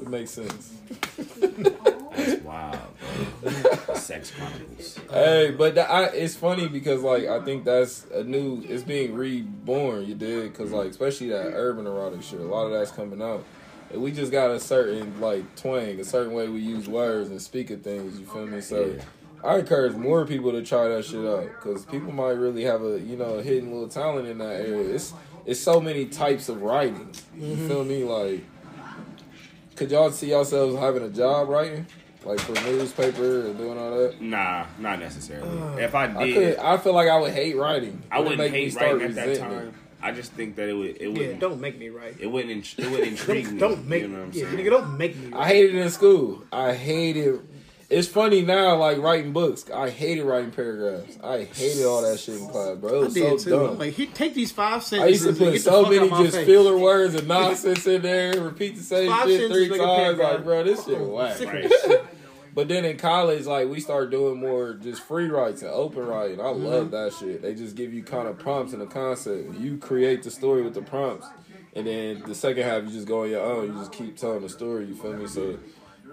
[0.00, 0.72] It makes sense.
[3.42, 3.94] That's wild, bro.
[3.94, 4.98] Sex Chronicles.
[5.10, 8.62] Hey, but that, I, it's funny because like I think that's a new.
[8.66, 10.06] It's being reborn.
[10.06, 12.40] You did because like especially that urban erotic shit.
[12.40, 13.44] A lot of that's coming out.
[13.92, 17.40] And we just got a certain like twang, a certain way we use words and
[17.42, 18.18] speak of things.
[18.18, 18.60] You feel me?
[18.60, 18.94] So.
[18.96, 19.02] Yeah.
[19.42, 23.00] I encourage more people to try that shit out because people might really have a
[23.00, 24.94] you know hidden little talent in that area.
[24.94, 25.14] It's
[25.46, 27.14] it's so many types of writing.
[27.36, 27.68] You mm-hmm.
[27.68, 28.04] feel me?
[28.04, 28.44] Like,
[29.76, 31.86] could y'all see yourselves having a job writing,
[32.24, 34.20] like for newspaper and doing all that?
[34.20, 35.82] Nah, not necessarily.
[35.82, 36.64] if I I did, could.
[36.64, 38.02] I feel like I would hate writing.
[38.10, 39.68] I It would wouldn't make me hate start writing at that resenting time.
[39.68, 39.74] it.
[40.02, 40.90] I just think that it would.
[40.96, 41.40] It Yeah, wouldn't.
[41.40, 42.14] don't make me right.
[42.18, 42.74] It wouldn't.
[42.78, 43.58] It would intrigue Don't, me.
[43.60, 44.56] don't make you know what I'm yeah, saying?
[44.58, 45.46] nigga, don't make me I right.
[45.48, 46.42] hated it in school.
[46.52, 47.40] I hated.
[47.90, 49.68] It's funny now, like writing books.
[49.68, 51.18] I hated writing paragraphs.
[51.24, 52.90] I hated all that shit in class, bro.
[52.94, 53.66] It I was did so too.
[53.66, 53.78] dumb.
[53.78, 55.26] Like, he take these five I sentences.
[55.26, 56.46] used to put so many just face.
[56.46, 60.18] filler words and nonsense in there, repeat the same Five shit three make times.
[60.18, 61.36] Like, bro, this shit whack.
[61.36, 62.00] Sick Right.
[62.54, 66.40] But then in college, like we start doing more just free writes and open writing.
[66.40, 66.64] I Mm-hmm.
[66.64, 67.42] love that shit.
[67.42, 69.54] They just give you kind of prompts and a concept.
[69.58, 71.26] You create the story with the prompts,
[71.74, 73.66] and then the second half you just go on your own.
[73.68, 74.86] You just keep telling the story.
[74.86, 75.26] You feel me?
[75.28, 75.58] So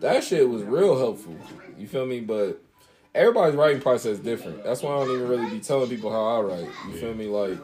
[0.02, 1.36] that shit was real helpful.
[1.78, 2.20] You feel me?
[2.22, 2.62] But
[3.16, 4.64] everybody's writing process is different.
[4.64, 6.70] That's why I don't even really be telling people how I write.
[6.88, 7.28] You feel me?
[7.28, 7.58] Like.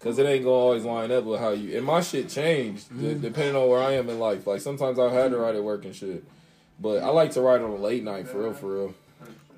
[0.00, 3.20] Cause it ain't gonna always line up with how you and my shit changed Mm-hmm.
[3.20, 4.48] depending on where I am in life.
[4.48, 6.24] Like sometimes I've had to write at work and shit,
[6.80, 8.94] but I like to write on a late night for real, for real.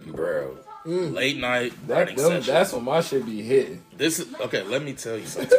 [0.04, 0.58] bro.
[0.84, 3.82] Late night That, writing them, that's when my shit be hitting.
[3.96, 4.62] This is okay.
[4.64, 5.58] Let me tell you something.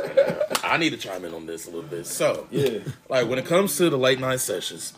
[0.63, 2.05] I need to chime in on this a little bit.
[2.05, 2.81] So, Yeah.
[3.09, 4.93] like when it comes to the late night sessions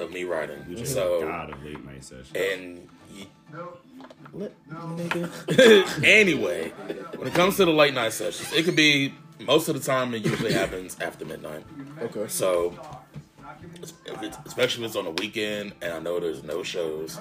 [0.00, 2.36] of me writing, so God of late night session.
[2.36, 3.26] and you,
[6.04, 6.70] anyway,
[7.16, 10.14] when it comes to the late night sessions, it could be most of the time.
[10.14, 11.64] It usually happens after midnight.
[12.00, 12.28] Okay.
[12.28, 12.78] So,
[14.46, 17.18] especially if it's on a weekend and I know there's no shows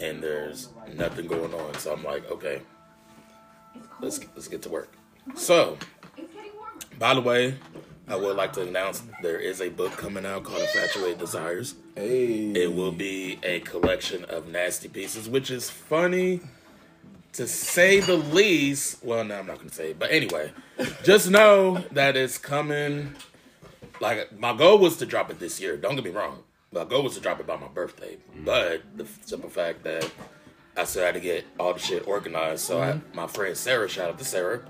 [0.00, 2.62] and there's nothing going on, so I'm like, okay,
[4.00, 4.92] let's let's get to work.
[5.34, 5.76] So,
[6.98, 7.56] by the way,
[8.12, 11.76] I would like to announce there is a book coming out called Infatuated Desires.
[11.96, 12.52] Hey.
[12.52, 16.42] It will be a collection of nasty pieces, which is funny
[17.32, 19.02] to say the least.
[19.02, 19.98] Well, no, I'm not going to say it.
[19.98, 20.52] But anyway,
[21.04, 23.14] just know that it's coming.
[23.98, 25.78] Like, my goal was to drop it this year.
[25.78, 26.42] Don't get me wrong.
[26.70, 28.18] My goal was to drop it by my birthday.
[28.44, 30.10] But the simple fact that
[30.76, 32.66] I still had to get all the shit organized.
[32.66, 34.60] So I, my friend Sarah, shout out to Sarah,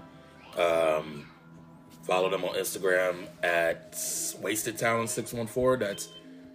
[0.57, 1.27] um,
[2.03, 3.97] follow them on Instagram at
[4.41, 5.87] Wasted Talent 614.
[5.87, 6.09] That's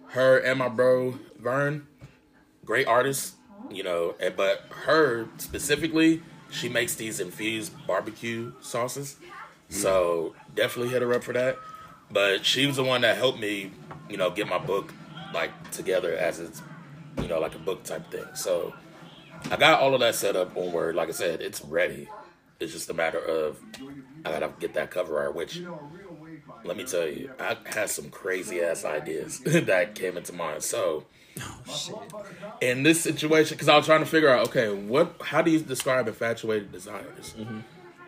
[0.08, 1.86] her and my bro Vern,
[2.64, 3.34] great artist,
[3.70, 4.14] you know.
[4.36, 9.16] But her specifically, she makes these infused barbecue sauces.
[9.16, 9.74] Mm-hmm.
[9.74, 11.58] So definitely hit her up for that.
[12.10, 13.70] But she was the one that helped me,
[14.08, 14.94] you know, get my book
[15.34, 16.62] like together as it's,
[17.20, 18.24] you know, like a book type thing.
[18.34, 18.72] So
[19.50, 20.94] I got all of that set up on Word.
[20.94, 22.08] Like I said, it's ready.
[22.60, 23.58] It's just a matter of
[24.24, 25.60] I gotta get that cover art, which
[26.64, 30.62] let me tell you, I had some crazy ass ideas that came into mind.
[30.62, 31.04] So,
[32.60, 35.60] in this situation, because I was trying to figure out, okay, what, how do you
[35.60, 37.34] describe infatuated desires?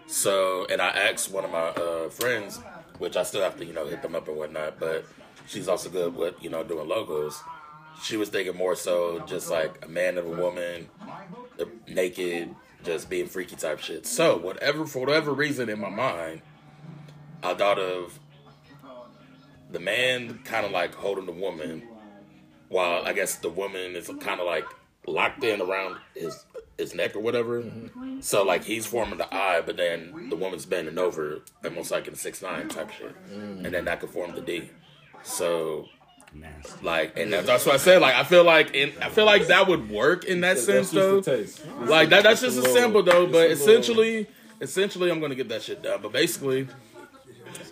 [0.06, 2.60] So, and I asked one of my uh, friends,
[2.98, 5.04] which I still have to, you know, hit them up and whatnot, but
[5.46, 7.40] she's also good with, you know, doing logos.
[8.02, 10.88] She was thinking more so just like a man and a woman,
[11.86, 12.54] naked,
[12.84, 14.06] just being freaky type shit.
[14.06, 16.42] So, whatever, for whatever reason in my mind,
[17.42, 18.18] I thought of
[19.70, 21.82] the man kind of like holding the woman,
[22.68, 24.64] while I guess the woman is kind of like
[25.06, 26.44] locked in around his
[26.78, 27.62] his neck or whatever.
[27.62, 28.20] Mm-hmm.
[28.20, 32.14] So like he's forming the eye, but then the woman's bending over, almost like in
[32.14, 33.64] six nine type shit, mm.
[33.64, 34.70] and then that could form the D.
[35.22, 35.88] So
[36.32, 36.84] Nasty.
[36.84, 38.00] like, and that, that's what I said.
[38.00, 41.16] Like I feel like in I feel like that would work in that sense though.
[41.80, 43.26] Like that, that's just a little- sample though.
[43.26, 44.26] But essentially,
[44.60, 46.00] essentially, I'm gonna get that shit done.
[46.02, 46.68] But basically,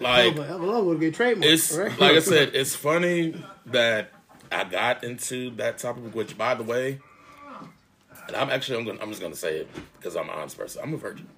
[0.00, 1.44] like but Avalon would get trademarked.
[1.44, 4.10] it's like I said, it's funny that
[4.50, 6.14] I got into that topic.
[6.14, 6.98] Which, by the way,
[8.26, 10.82] and I'm actually I'm, gonna, I'm just gonna say it because I'm an honest person.
[10.82, 11.28] I'm a virgin,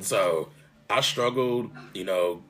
[0.00, 0.48] so
[0.90, 2.42] I struggled, you know,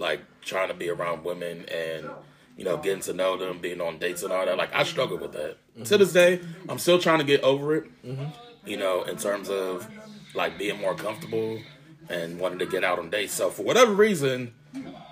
[0.00, 2.10] like trying to be around women and
[2.56, 4.56] you know getting to know them, being on dates and all that.
[4.56, 5.58] Like I struggled with that.
[5.74, 5.82] Mm-hmm.
[5.84, 8.04] To this day, I'm still trying to get over it.
[8.04, 8.24] Mm-hmm.
[8.66, 9.88] You know, in terms of
[10.34, 11.60] like being more comfortable
[12.08, 13.32] and wanting to get out on dates.
[13.32, 14.52] So for whatever reason,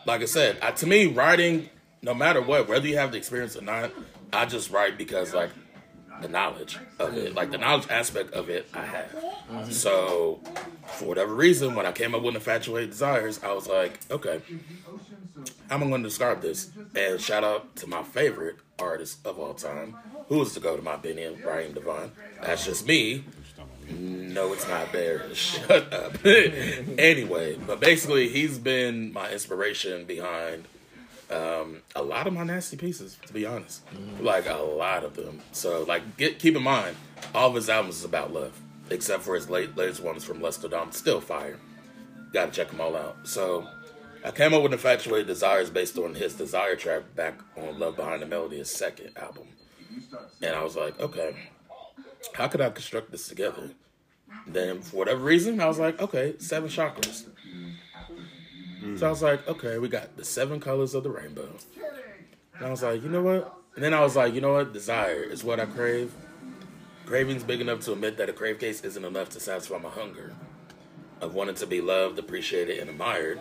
[0.04, 1.70] like I said, I, to me, writing,
[2.02, 3.92] no matter what, whether you have the experience or not,
[4.32, 5.50] I just write because like
[6.20, 9.10] the knowledge of it, like the knowledge aspect of it, I have.
[9.12, 9.70] Mm-hmm.
[9.70, 10.40] So
[10.86, 14.40] for whatever reason, when I came up with infatuated desires, I was like, okay,
[15.68, 16.70] how am I going to describe this?
[16.94, 19.96] And shout out to my favorite artist of all time,
[20.28, 21.42] Who is to go to my opinion?
[21.44, 22.12] Raheem DeVaughn.
[22.42, 23.24] That's just me.
[23.90, 25.22] No, it's not there.
[25.34, 26.18] Shut up.
[26.24, 30.64] anyway, but basically, he's been my inspiration behind
[31.30, 33.82] um, a lot of my nasty pieces, to be honest.
[34.20, 35.40] Like, a lot of them.
[35.52, 36.96] So, like, get keep in mind,
[37.34, 38.58] all of his albums is about love,
[38.90, 40.92] except for his late latest ones from Lester Dom.
[40.92, 41.58] Still fire.
[42.32, 43.16] Gotta check them all out.
[43.26, 43.66] So,
[44.24, 48.20] I came up with Infatuated Desires based on his Desire track back on Love Behind
[48.20, 49.48] the Melody, his second album.
[50.42, 51.36] And I was like, okay,
[52.34, 53.70] how could I construct this together?
[54.46, 57.24] Then, for whatever reason, I was like, okay, seven chakras.
[58.96, 61.48] So I was like, okay, we got the seven colors of the rainbow.
[62.56, 63.54] And I was like, you know what?
[63.74, 64.72] And then I was like, you know what?
[64.72, 66.12] Desire is what I crave.
[67.06, 70.34] Craving's big enough to admit that a crave case isn't enough to satisfy my hunger
[71.20, 73.40] of wanting to be loved, appreciated, and admired.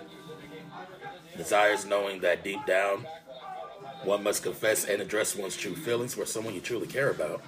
[1.36, 3.06] Desire is knowing that deep down,
[4.04, 7.42] one must confess and address one's true feelings for someone you truly care about.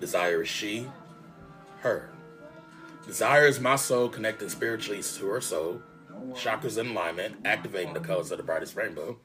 [0.00, 0.88] Desire is she,
[1.80, 2.10] her.
[3.06, 5.82] Desire is my soul connecting spiritually to her soul.
[6.34, 9.18] Chakras in alignment, activating the colors of the brightest rainbow.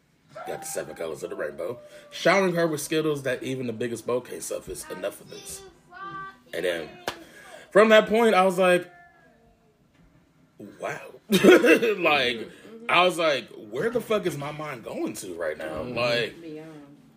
[0.46, 1.80] Got the seven colors of the rainbow.
[2.12, 4.86] Showering her with skittles that even the biggest bow can't suffice.
[4.90, 5.62] Enough of this.
[6.54, 6.90] And then
[7.72, 8.90] from that point, I was like,
[10.80, 11.00] wow.
[11.30, 12.50] like,
[12.90, 15.84] I was like, where the fuck is my mind going to right now?
[15.84, 15.98] Mm-hmm.
[15.98, 16.36] Like,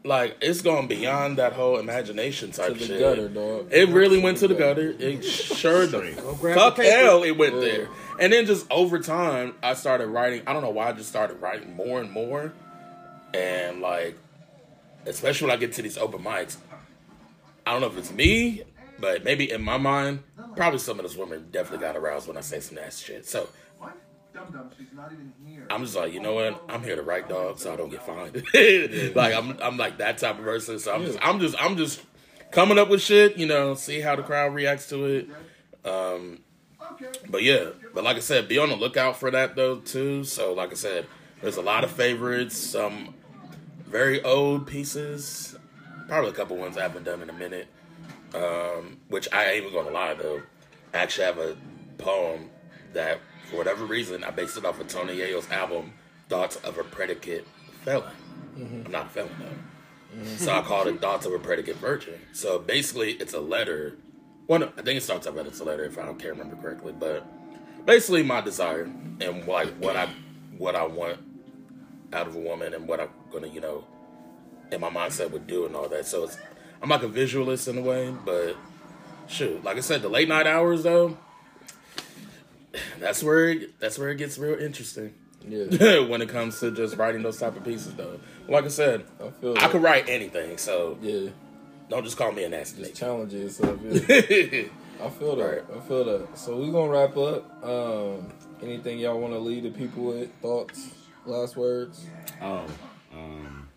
[0.02, 3.00] like it's going beyond that whole imagination type To the shit.
[3.00, 3.68] gutter, dog.
[3.70, 4.94] It really went to the gutter.
[4.98, 7.60] It sure the grab fuck hell it went Yeah.
[7.60, 7.88] there.
[8.18, 10.42] And then just over time, I started writing.
[10.46, 12.52] I don't know why I just started writing more and more.
[13.32, 14.18] And like,
[15.06, 16.56] especially when I get to these open mics,
[17.66, 18.62] I don't know if it's me,
[18.98, 20.22] but maybe in my mind,
[20.56, 23.26] probably some of those women definitely got aroused when I say some nasty shit.
[23.26, 23.48] So
[25.70, 26.62] I'm just like, you know what?
[26.68, 28.34] I'm here to write dog, so I don't get fined.
[29.14, 30.78] like I'm, I'm like that type of person.
[30.78, 32.02] So I'm just, I'm just, I'm just
[32.50, 33.36] coming up with shit.
[33.36, 35.28] You know, see how the crowd reacts to it.
[35.84, 36.40] Um,
[37.28, 40.24] but yeah, but like I said, be on the lookout for that though too.
[40.24, 41.06] So like I said,
[41.40, 43.14] there's a lot of favorites, some
[43.86, 45.56] very old pieces,
[46.08, 47.68] probably a couple ones I haven't done in a minute.
[48.34, 50.42] Um, which I ain't even gonna lie though,
[50.94, 51.56] I actually have a
[51.98, 52.50] poem
[52.92, 53.18] that
[53.50, 55.92] for whatever reason I based it off of Tony Yayo's album
[56.28, 57.44] Thoughts of a Predicate
[57.84, 58.12] Felon.
[58.56, 60.24] I'm not a felon though.
[60.36, 62.20] So I called it Thoughts of a Predicate Virgin.
[62.32, 63.96] So basically it's a letter.
[64.50, 66.56] Well, no, I think it starts that it's a letter if I don't can't remember
[66.56, 67.24] correctly, but
[67.86, 68.82] basically my desire
[69.20, 70.08] and like what I
[70.58, 71.18] what I want
[72.12, 73.84] out of a woman and what I'm gonna, you know,
[74.72, 76.04] in my mindset would do and all that.
[76.04, 76.36] So it's
[76.82, 78.56] I'm like a visualist in a way, but
[79.28, 81.16] shoot, like I said, the late night hours though,
[82.98, 85.14] that's where it, that's where it gets real interesting
[85.46, 88.18] Yeah, when it comes to just writing those type of pieces though.
[88.48, 91.28] Like I said, I feel I could write anything, so Yeah,
[91.90, 92.98] don't just call me a nasty just nigga.
[92.98, 93.78] challenge yourself.
[93.82, 94.62] Yeah.
[95.04, 95.44] I feel that.
[95.44, 95.62] Right.
[95.76, 96.38] I feel that.
[96.38, 97.64] So we gonna wrap up.
[97.64, 98.32] Um,
[98.62, 100.30] anything y'all want to leave the people with?
[100.40, 100.90] Thoughts?
[101.26, 102.06] Last words?
[102.40, 102.64] Oh,
[103.12, 103.68] um,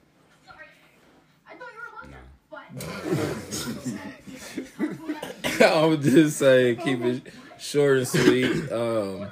[5.61, 7.22] I would just say keep it
[7.59, 8.72] short and sweet.
[8.72, 9.28] Um,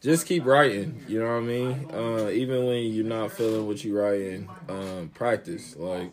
[0.00, 1.04] just keep writing.
[1.08, 1.90] You know what I mean?
[1.92, 5.76] Uh, even when you're not feeling what you're writing, um, practice.
[5.76, 6.10] Like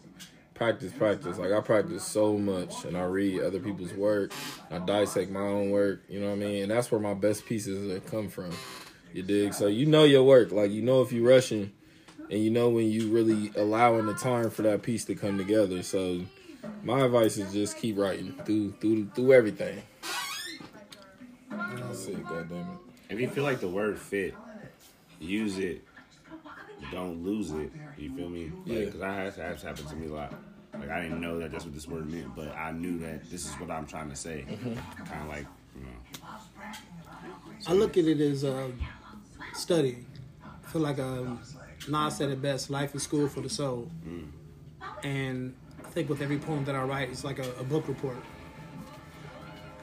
[0.57, 1.37] practice, practice.
[1.37, 4.31] Like I practice so much, and I read other people's work.
[4.71, 6.03] I dissect my own work.
[6.09, 6.63] You know what I mean?
[6.63, 8.51] And that's where my best pieces come from.
[9.13, 9.53] You dig?
[9.53, 10.51] So you know your work.
[10.51, 11.71] Like you know if you're rushing,
[12.29, 15.83] and you know when you really allowing the time for that piece to come together.
[15.83, 16.21] So
[16.83, 19.81] my advice is just keep writing through through through everything.
[21.49, 22.79] That's it, goddamn
[23.09, 24.33] if you feel like the word fit,
[25.19, 25.83] use it.
[26.91, 27.71] Don't lose it.
[27.97, 28.51] You feel me?
[28.65, 28.85] Yeah.
[28.85, 30.33] Because I had that's happened to me a lot.
[30.73, 33.45] Like I didn't know that that's what this word meant, but I knew that this
[33.45, 34.45] is what I'm trying to say.
[35.05, 36.27] Kind of like, you know.
[37.67, 38.69] I look at it as uh,
[39.53, 40.05] studying.
[40.43, 41.39] I feel like um,
[41.89, 43.89] Nas said it best: "Life is school for the soul."
[45.03, 48.17] And I think with every poem that I write, it's like a, a book report.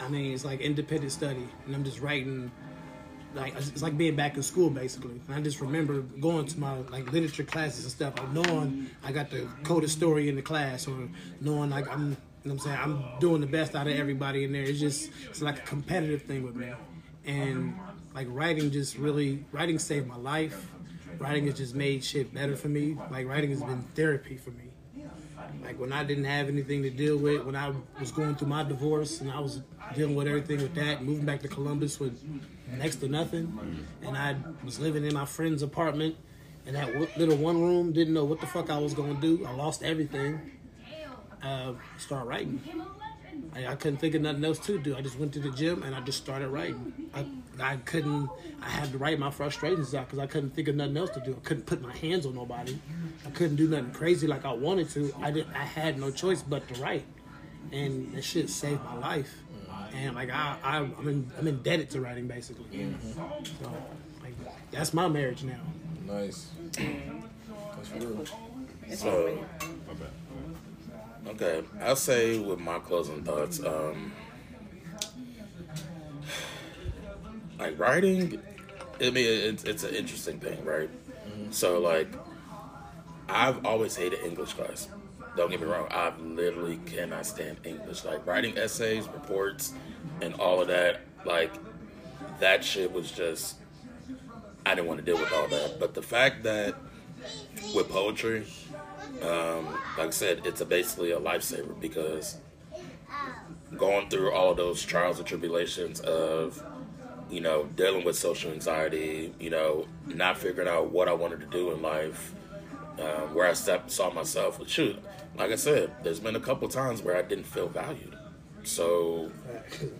[0.00, 2.52] I mean, it's like independent study, and I'm just writing.
[3.34, 5.20] Like it's like being back in school, basically.
[5.26, 9.12] And I just remember going to my like literature classes and stuff, or knowing I
[9.12, 11.08] got the coded story in the class, or
[11.40, 14.52] knowing like I'm, you know I'm saying, I'm doing the best out of everybody in
[14.52, 14.62] there.
[14.62, 16.72] It's just it's like a competitive thing with me,
[17.24, 17.74] and
[18.14, 20.70] like writing just really writing saved my life.
[21.18, 22.96] Writing has just made shit better for me.
[23.10, 24.73] Like writing has been therapy for me.
[25.64, 28.62] Like when I didn't have anything to deal with, when I was going through my
[28.64, 29.62] divorce and I was
[29.94, 32.20] dealing with everything with that, moving back to Columbus with
[32.76, 33.58] next to nothing,
[34.02, 36.16] and I was living in my friend's apartment
[36.66, 39.44] in that little one room, didn't know what the fuck I was gonna do.
[39.46, 40.50] I lost everything.
[41.42, 42.60] uh, start writing.
[43.54, 44.96] I, I couldn't think of nothing else to do.
[44.96, 47.10] I just went to the gym and I just started writing.
[47.14, 47.26] I,
[47.60, 48.28] I couldn't.
[48.62, 51.20] I had to write my frustrations out because I couldn't think of nothing else to
[51.20, 51.32] do.
[51.32, 52.78] I couldn't put my hands on nobody.
[53.26, 55.14] I couldn't do nothing crazy like I wanted to.
[55.20, 55.46] I did.
[55.54, 57.04] I had no choice but to write,
[57.72, 59.34] and that shit saved my life.
[59.94, 62.94] And like I, I I'm, in, I'm indebted to writing basically.
[63.14, 63.72] So
[64.22, 64.34] like
[64.70, 65.60] that's my marriage now.
[66.06, 66.48] Nice.
[66.72, 68.24] That's real.
[68.94, 69.38] So,
[71.28, 74.12] okay, I'll say with my closing thoughts, um,
[77.58, 78.40] like writing,
[79.00, 80.90] I mean, it's, it's an interesting thing, right?
[81.50, 82.08] So, like,
[83.28, 84.88] I've always hated English class.
[85.36, 88.04] Don't get me wrong, I literally cannot stand English.
[88.04, 89.72] Like, writing essays, reports,
[90.20, 91.52] and all of that, like,
[92.40, 93.56] that shit was just,
[94.66, 95.78] I didn't want to deal with all that.
[95.78, 96.74] But the fact that
[97.74, 98.46] with poetry,
[99.22, 102.38] um, like I said, it's a basically a lifesaver because
[103.76, 106.62] going through all those trials and tribulations of,
[107.34, 111.46] you know, dealing with social anxiety, you know, not figuring out what I wanted to
[111.46, 112.32] do in life,
[113.00, 114.60] um, where I stepped, saw myself.
[114.68, 115.02] Shoot,
[115.36, 118.16] like I said, there's been a couple times where I didn't feel valued.
[118.62, 119.32] So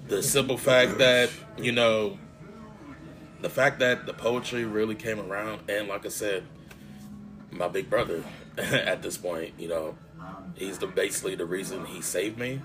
[0.07, 1.29] the simple fact that,
[1.59, 2.19] you know,
[3.41, 6.45] the fact that the poetry really came around, and like I said,
[7.51, 8.23] my big brother
[8.59, 9.97] at this point, you know,
[10.55, 12.63] he's the basically the reason he saved me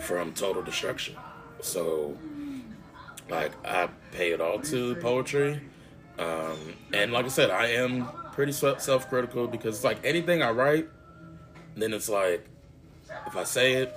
[0.00, 1.16] from total destruction.
[1.60, 2.16] So,
[3.28, 5.60] like, I pay it all to poetry,
[6.18, 10.50] um, and like I said, I am pretty self critical because it's like anything I
[10.50, 10.88] write,
[11.76, 12.46] then it's like
[13.26, 13.94] if I say it,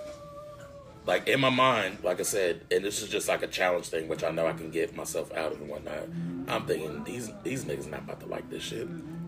[1.05, 4.07] like in my mind, like I said, and this is just like a challenge thing,
[4.07, 6.03] which I know I can get myself out of and whatnot.
[6.47, 8.87] I'm thinking these these niggas not about to like this shit.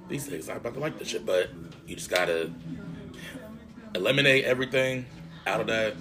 [0.10, 1.26] These niggas not about to like this shit.
[1.26, 1.50] But
[1.88, 2.52] you just gotta
[3.96, 5.06] eliminate everything
[5.48, 5.96] out of that,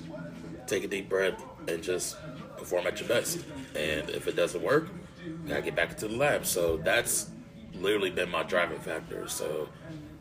[0.67, 2.17] take a deep breath, and just
[2.57, 3.41] perform at your best.
[3.75, 4.89] And if it doesn't work,
[5.25, 6.47] you gotta get back into the lab.
[6.47, 7.31] So that's
[7.75, 9.29] literally been my driving factor.
[9.29, 9.69] So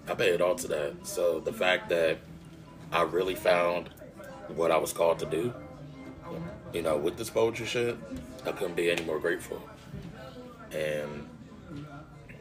[0.07, 1.07] I pay it all to that.
[1.07, 2.19] So the fact that
[2.91, 3.89] I really found
[4.55, 5.53] what I was called to do,
[6.73, 7.97] you know, with this poetry shit,
[8.45, 9.61] I couldn't be any more grateful.
[10.71, 11.27] And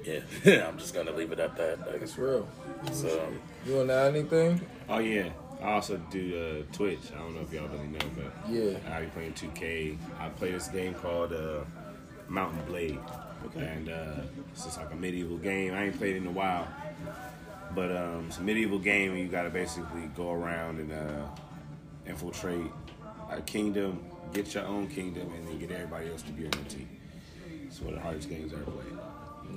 [0.04, 0.20] yeah,
[0.68, 1.80] I'm just gonna leave it at that.
[1.80, 2.48] Like, That's real.
[2.92, 4.60] so um, You want to add anything?
[4.88, 5.30] Oh yeah.
[5.62, 7.00] I also do uh, Twitch.
[7.14, 8.78] I don't know if y'all really know, but Yeah.
[8.94, 9.96] I be playing 2K.
[10.20, 11.60] I play this game called uh,
[12.28, 12.98] Mount & Blade,
[13.56, 14.20] and uh,
[14.52, 15.74] it's just like a medieval game.
[15.74, 16.68] I ain't played it in a while,
[17.74, 21.26] but um, it's a medieval game, and you gotta basically go around and uh,
[22.06, 22.70] infiltrate
[23.30, 26.64] a kingdom, get your own kingdom, and then get everybody else to be on your
[26.68, 26.88] team.
[27.68, 28.98] It's one of the hardest games I ever played.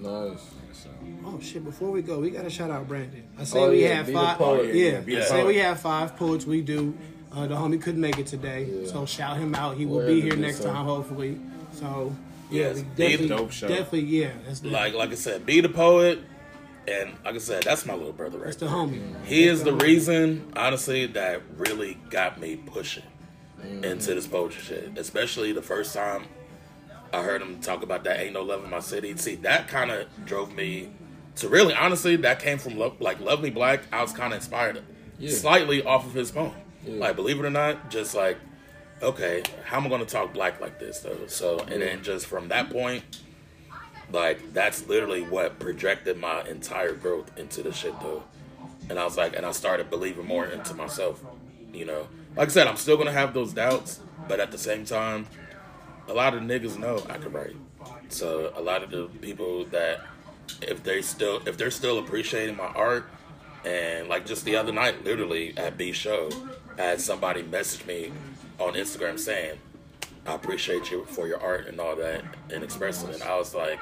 [0.03, 0.39] Nice.
[0.74, 0.89] So
[1.26, 1.64] Oh shit!
[1.66, 3.24] Before we go, we gotta shout out Brandon.
[3.38, 4.38] I say Oh, we yeah, have be five.
[4.38, 4.74] poet.
[4.74, 6.45] yeah, Yeah, be I say we have five poets.
[6.45, 6.95] We do.
[7.34, 8.88] Uh, the homie couldn't make it today, Yeah.
[8.91, 9.78] so shout him out.
[9.78, 11.39] He will Wherever be here next is, time, hopefully.
[11.74, 12.14] So
[12.49, 13.68] Yes, we definitely, dope show.
[13.70, 14.32] definitely, yeah.
[14.45, 16.20] That's like like I said, be the poet,
[16.88, 18.76] and like I said, that's my little brother right that's the there.
[18.76, 19.26] homie.
[19.26, 23.03] He is the reason, honestly, that really got me pushing
[23.64, 24.97] into this poetry shit.
[24.97, 26.24] Especially the first time
[27.14, 29.16] I heard him talk about that ain't no love in my city.
[29.18, 30.89] See, that kind of drove me
[31.38, 33.82] to really, honestly, that came from Lo- like Love Me Black.
[33.91, 34.82] I was kind of inspired
[35.20, 35.32] Yeah.
[35.32, 36.53] slightly off of his poem.
[36.86, 36.95] Yeah.
[36.95, 38.38] Like, believe it or not, just like,
[39.01, 41.28] okay, how am I going to talk black like this though?
[41.28, 43.03] So, and then just from that point,
[44.12, 48.24] like that's literally what projected my entire growth into the shit though.
[48.89, 51.24] And I was like, and I started believing more into myself.
[51.74, 54.84] You know, like I said, I'm still gonna have those doubts, but at the same
[54.86, 55.28] time,
[56.08, 57.56] a lot of niggas know I can write.
[58.10, 60.02] So a lot of the people that
[60.62, 63.06] if they still if they're still appreciating my art,
[63.66, 66.30] and like just the other night, literally at B show,
[66.78, 68.12] I had somebody message me
[68.60, 69.60] on Instagram saying,
[70.26, 73.80] "I appreciate you for your art and all that and expressing it." I was like,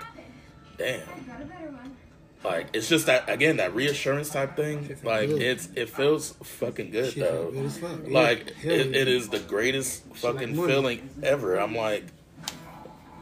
[0.77, 1.01] "Damn."
[2.43, 4.95] Like it's just that again that reassurance type thing.
[5.03, 5.41] Like good.
[5.41, 7.51] it's it feels fucking good Shit though.
[7.51, 7.71] good.
[8.07, 8.13] Yeah.
[8.19, 10.71] Like Hell it, it is the greatest fucking money.
[10.71, 11.57] feeling ever.
[11.57, 12.05] I'm like,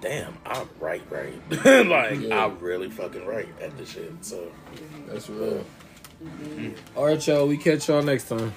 [0.02, 1.34] damn, I write right.
[1.66, 1.88] right.
[1.88, 2.46] like Yeah.
[2.46, 4.14] I really fucking write at this shit.
[4.24, 4.52] So
[5.08, 5.66] That's real.
[6.24, 6.70] Mm-hmm.
[6.98, 7.48] All right, y'all.
[7.48, 8.54] We catch y'all next time.